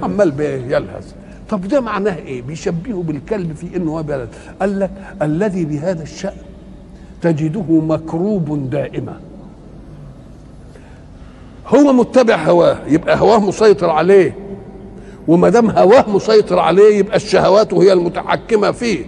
عمال 0.03 0.31
بايه 0.31 0.63
يلهث 0.77 1.13
طب 1.49 1.69
ده 1.69 1.81
معناه 1.81 2.17
إيه؟ 2.17 2.43
بيشبهه 2.43 3.03
بالكلب 3.03 3.53
في 3.57 3.77
إنه 3.77 3.93
هو 3.99 4.03
بلد. 4.03 4.29
قال 4.61 4.81
لك 4.81 4.91
الذي 5.23 5.65
بهذا 5.65 6.03
الشأن 6.03 6.33
تجده 7.25 7.65
مكروب 7.81 8.71
دائما. 8.71 9.21
هو 11.69 11.93
متبع 11.93 12.37
هواه 12.37 12.79
يبقى 12.89 13.21
هواه 13.21 13.39
مسيطر 13.39 13.91
عليه. 13.91 14.37
وما 15.29 15.49
دام 15.49 15.71
هواه 15.71 16.05
مسيطر 16.11 16.59
عليه 16.59 16.97
يبقى 16.99 17.17
الشهوات 17.17 17.75
هي 17.75 17.93
المتحكمة 17.93 18.71
فيه. 18.71 19.05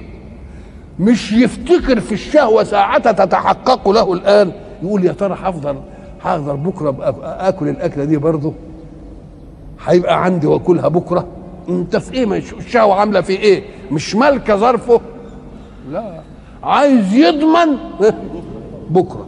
مش 1.01 1.33
يفتكر 1.33 2.01
في 2.01 2.13
الشهوة 2.13 2.65
ساعتها 2.65 3.13
تتحقق 3.13 3.89
له 3.89 4.13
الآن 4.13 4.53
يقول 4.83 5.05
يا 5.05 5.13
ترى 5.13 5.37
هفضل 5.43 5.77
هقدر 6.23 6.55
بكرة 6.55 6.97
آكل 7.23 7.69
الأكلة 7.69 8.05
دي 8.05 8.17
برضه؟ 8.17 8.53
هيبقى 9.87 10.25
عندي 10.25 10.47
وأكلها 10.47 10.89
بكرة؟ 10.89 11.27
انت 11.69 11.97
في 11.97 12.15
إيه؟ 12.15 12.25
الشهوة 12.59 12.95
عاملة 12.95 13.21
في 13.21 13.33
إيه؟ 13.33 13.63
مش 13.93 14.15
مالكة 14.15 14.57
ظرفه؟ 14.57 15.01
لا. 15.93 16.21
عايز 16.67 17.15
يضمن. 17.15 17.77
بكرة. 18.91 19.27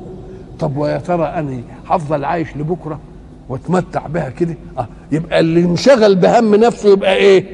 طب 0.61 0.77
ويا 0.77 0.99
ترى 0.99 1.25
أنا 1.25 1.61
هفضل 1.87 2.25
عايش 2.25 2.57
لبكرة 2.57 3.01
وأتمتع 3.49 4.07
بها 4.07 4.29
كده؟ 4.29 4.55
آه 4.79 4.87
يبقى 5.13 5.41
اللي 5.41 5.61
انشغل 5.61 6.15
بهم 6.15 6.55
نفسه 6.55 6.89
يبقى 6.93 7.15
إيه؟ 7.17 7.45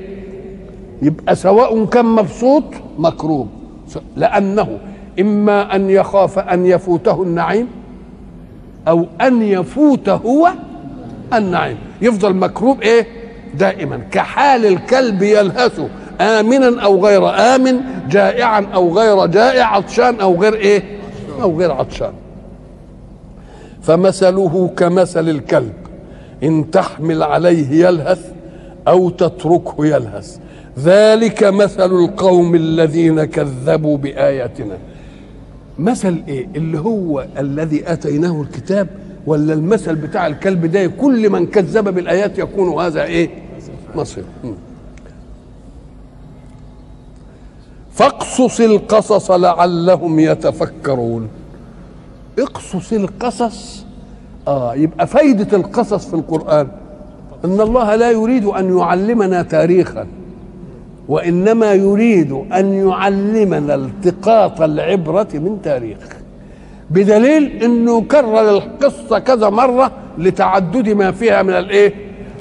يبقى 1.03 1.37
سواء 1.37 1.85
كان 1.85 2.05
مبسوط 2.05 2.65
مكروب 2.99 3.49
لأنه 4.17 4.79
إما 5.21 5.77
أن 5.77 5.91
يخاف 5.91 6.39
أن 6.39 6.67
يفوته 6.67 7.23
النعيم 7.23 7.69
أو 8.89 9.07
أن 9.21 9.43
يفوت 9.43 10.09
هو 10.09 10.49
النعيم. 11.35 11.77
يفضل 12.03 12.35
مكروب 12.37 12.81
إيه؟ 12.83 13.07
دائما. 13.55 13.97
كحال 14.11 14.67
الكلب 14.67 15.23
يلهث 15.23 15.81
آمنا 16.21 16.83
أو 16.83 17.07
غير 17.07 17.29
آمن 17.55 17.81
جائعا 18.11 18.67
أو 18.75 18.99
غير 18.99 19.27
جائع 19.27 19.67
عطشان 19.77 20.21
أو 20.21 20.43
غير 20.43 20.55
إيه؟ 20.55 20.83
أو 21.43 21.59
غير 21.59 21.73
عطشان. 21.73 22.13
فمثله 23.83 24.71
كمثل 24.77 25.29
الكلب 25.29 25.73
إن 26.43 26.71
تحمل 26.71 27.23
عليه 27.23 27.87
يلهث 27.87 28.33
أو 28.89 29.11
تتركه 29.11 29.87
يلهث. 29.87 30.39
ذلك 30.79 31.45
مثل 31.45 31.93
القوم 31.93 32.55
الذين 32.55 33.25
كذبوا 33.25 33.97
بآياتنا. 33.97 34.77
مثل 35.79 36.23
إيه؟ 36.29 36.47
اللي 36.57 36.79
هو 36.79 37.27
الذي 37.39 37.93
آتيناه 37.93 38.43
الكتاب 38.43 38.89
ولا 39.27 39.53
المثل 39.53 39.95
بتاع 39.95 40.27
الكلب 40.27 40.67
ده؟ 40.67 40.87
كل 40.87 41.31
من 41.31 41.47
كذب 41.47 41.95
بالآيات 41.95 42.39
يكون 42.39 42.81
هذا 42.81 43.03
إيه؟ 43.05 43.31
مصير 43.95 44.25
فاقصص 47.95 48.61
القصص 48.61 49.31
لعلهم 49.31 50.19
يتفكرون. 50.21 51.29
اقصص 52.39 52.93
القصص. 52.93 53.85
آه 54.49 54.75
يبقى 54.75 55.07
فايدة 55.07 55.57
القصص 55.57 56.07
في 56.07 56.15
القرآن. 56.15 56.69
إن 57.45 57.61
الله 57.61 57.95
لا 57.95 58.11
يريد 58.11 58.45
أن 58.45 58.79
يعلمنا 58.79 59.43
تاريخا 59.43 60.07
وإنما 61.09 61.73
يريد 61.73 62.33
أن 62.33 62.89
يعلمنا 62.89 63.75
التقاط 63.75 64.61
العبرة 64.61 65.29
من 65.35 65.59
تاريخ. 65.63 65.99
بدليل 66.91 67.63
إنه 67.63 68.01
كرر 68.01 68.51
القصة 68.51 69.19
كذا 69.19 69.51
مرة 69.51 69.91
لتعدد 70.19 70.89
ما 70.89 71.11
فيها 71.13 71.43
من 71.43 71.51
الإيه؟ 71.55 71.95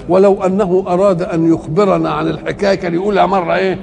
ولو 0.10 0.44
أنه 0.44 0.84
أراد 0.88 1.22
أن 1.22 1.54
يخبرنا 1.54 2.10
عن 2.10 2.28
الحكاية 2.28 2.76
كان 2.76 2.94
يقولها 2.94 3.26
مرة 3.26 3.56
إيه؟ 3.56 3.80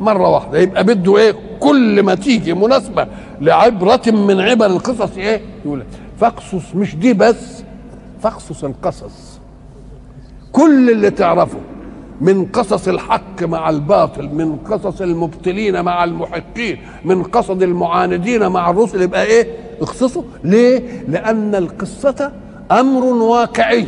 مرة 0.00 0.28
واحدة. 0.28 0.58
يبقى 0.58 0.84
بده 0.84 1.16
إيه؟ 1.18 1.34
كل 1.60 2.02
ما 2.02 2.14
تيجي 2.14 2.54
مناسبة 2.54 3.06
لعبرة 3.40 4.02
من 4.06 4.40
عبر 4.40 4.66
القصص 4.66 5.16
إيه؟ 5.16 5.40
يقول 5.64 5.82
فاقصص 6.20 6.74
مش 6.74 6.96
دي 6.96 7.12
بس 7.14 7.62
فاقصص 8.22 8.64
القصص. 8.64 9.38
كل 10.52 10.90
اللي 10.90 11.10
تعرفه 11.10 11.58
من 12.20 12.44
قصص 12.46 12.88
الحق 12.88 13.42
مع 13.42 13.70
الباطل 13.70 14.28
من 14.34 14.56
قصص 14.56 15.00
المبطلين 15.00 15.80
مع 15.84 16.04
المحقين 16.04 16.78
من 17.04 17.22
قصص 17.22 17.50
المعاندين 17.50 18.48
مع 18.48 18.70
الرسل 18.70 19.02
يبقى 19.02 19.24
إيه؟ 19.24 19.48
اخصصه. 19.80 20.24
ليه؟ 20.44 21.04
لأن 21.08 21.54
القصة 21.54 22.32
أمر 22.70 23.04
واقعي. 23.04 23.86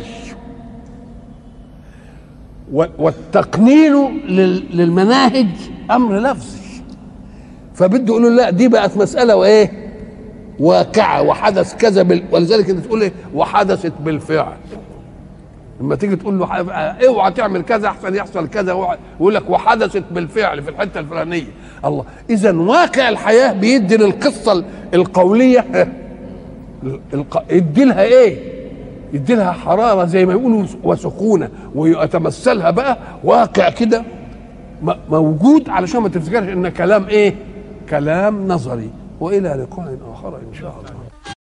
والتقنين 2.71 4.21
للمناهج 4.73 5.47
أمر 5.91 6.19
لفظي. 6.19 6.61
فبده 7.75 8.05
يقولوا 8.13 8.29
لا 8.29 8.49
دي 8.49 8.67
بقت 8.67 8.97
مسألة 8.97 9.35
وإيه؟ 9.35 9.71
واقعة 10.59 11.21
وحدث 11.21 11.75
كذا 11.75 12.03
بال... 12.03 12.23
ولذلك 12.31 12.69
أنت 12.69 12.85
تقول 12.85 13.01
إيه؟ 13.01 13.11
وحدثت 13.35 13.93
بالفعل. 13.99 14.57
لما 15.81 15.95
تيجي 15.95 16.15
تقول 16.15 16.39
له 16.39 16.45
اوعى 17.07 17.31
تعمل 17.31 17.61
كذا 17.61 17.87
أحسن 17.87 18.15
يحصل 18.15 18.47
كذا 18.47 18.97
يقول 19.19 19.35
لك 19.35 19.49
وحدثت 19.49 20.03
بالفعل 20.11 20.63
في 20.63 20.69
الحتة 20.69 20.99
الفلانية. 20.99 21.51
الله. 21.85 22.05
اذا 22.29 22.51
واقع 22.51 23.09
الحياة 23.09 23.53
بيدي 23.53 23.97
للقصة 23.97 24.63
القولية. 24.93 25.65
الق... 27.13 27.43
يدي 27.49 27.85
لها 27.85 28.03
إيه؟ 28.03 28.60
يدي 29.13 29.35
لها 29.35 29.51
حرارة 29.51 30.05
زي 30.05 30.25
ما 30.25 30.33
يقولوا 30.33 30.65
وسخونة 30.83 31.49
ويتمثلها 31.75 32.71
بقى 32.71 32.97
واقع 33.23 33.69
كده 33.69 34.03
موجود 35.09 35.69
علشان 35.69 36.01
ما 36.01 36.09
تفتكرش 36.09 36.49
إن 36.49 36.69
كلام 36.69 37.05
إيه؟ 37.05 37.35
كلام 37.89 38.47
نظري 38.47 38.89
وإلى 39.19 39.49
لقاء 39.49 39.97
آخر 40.13 40.27
إن 40.49 40.53
شاء 40.53 40.75
الله. 40.79 41.00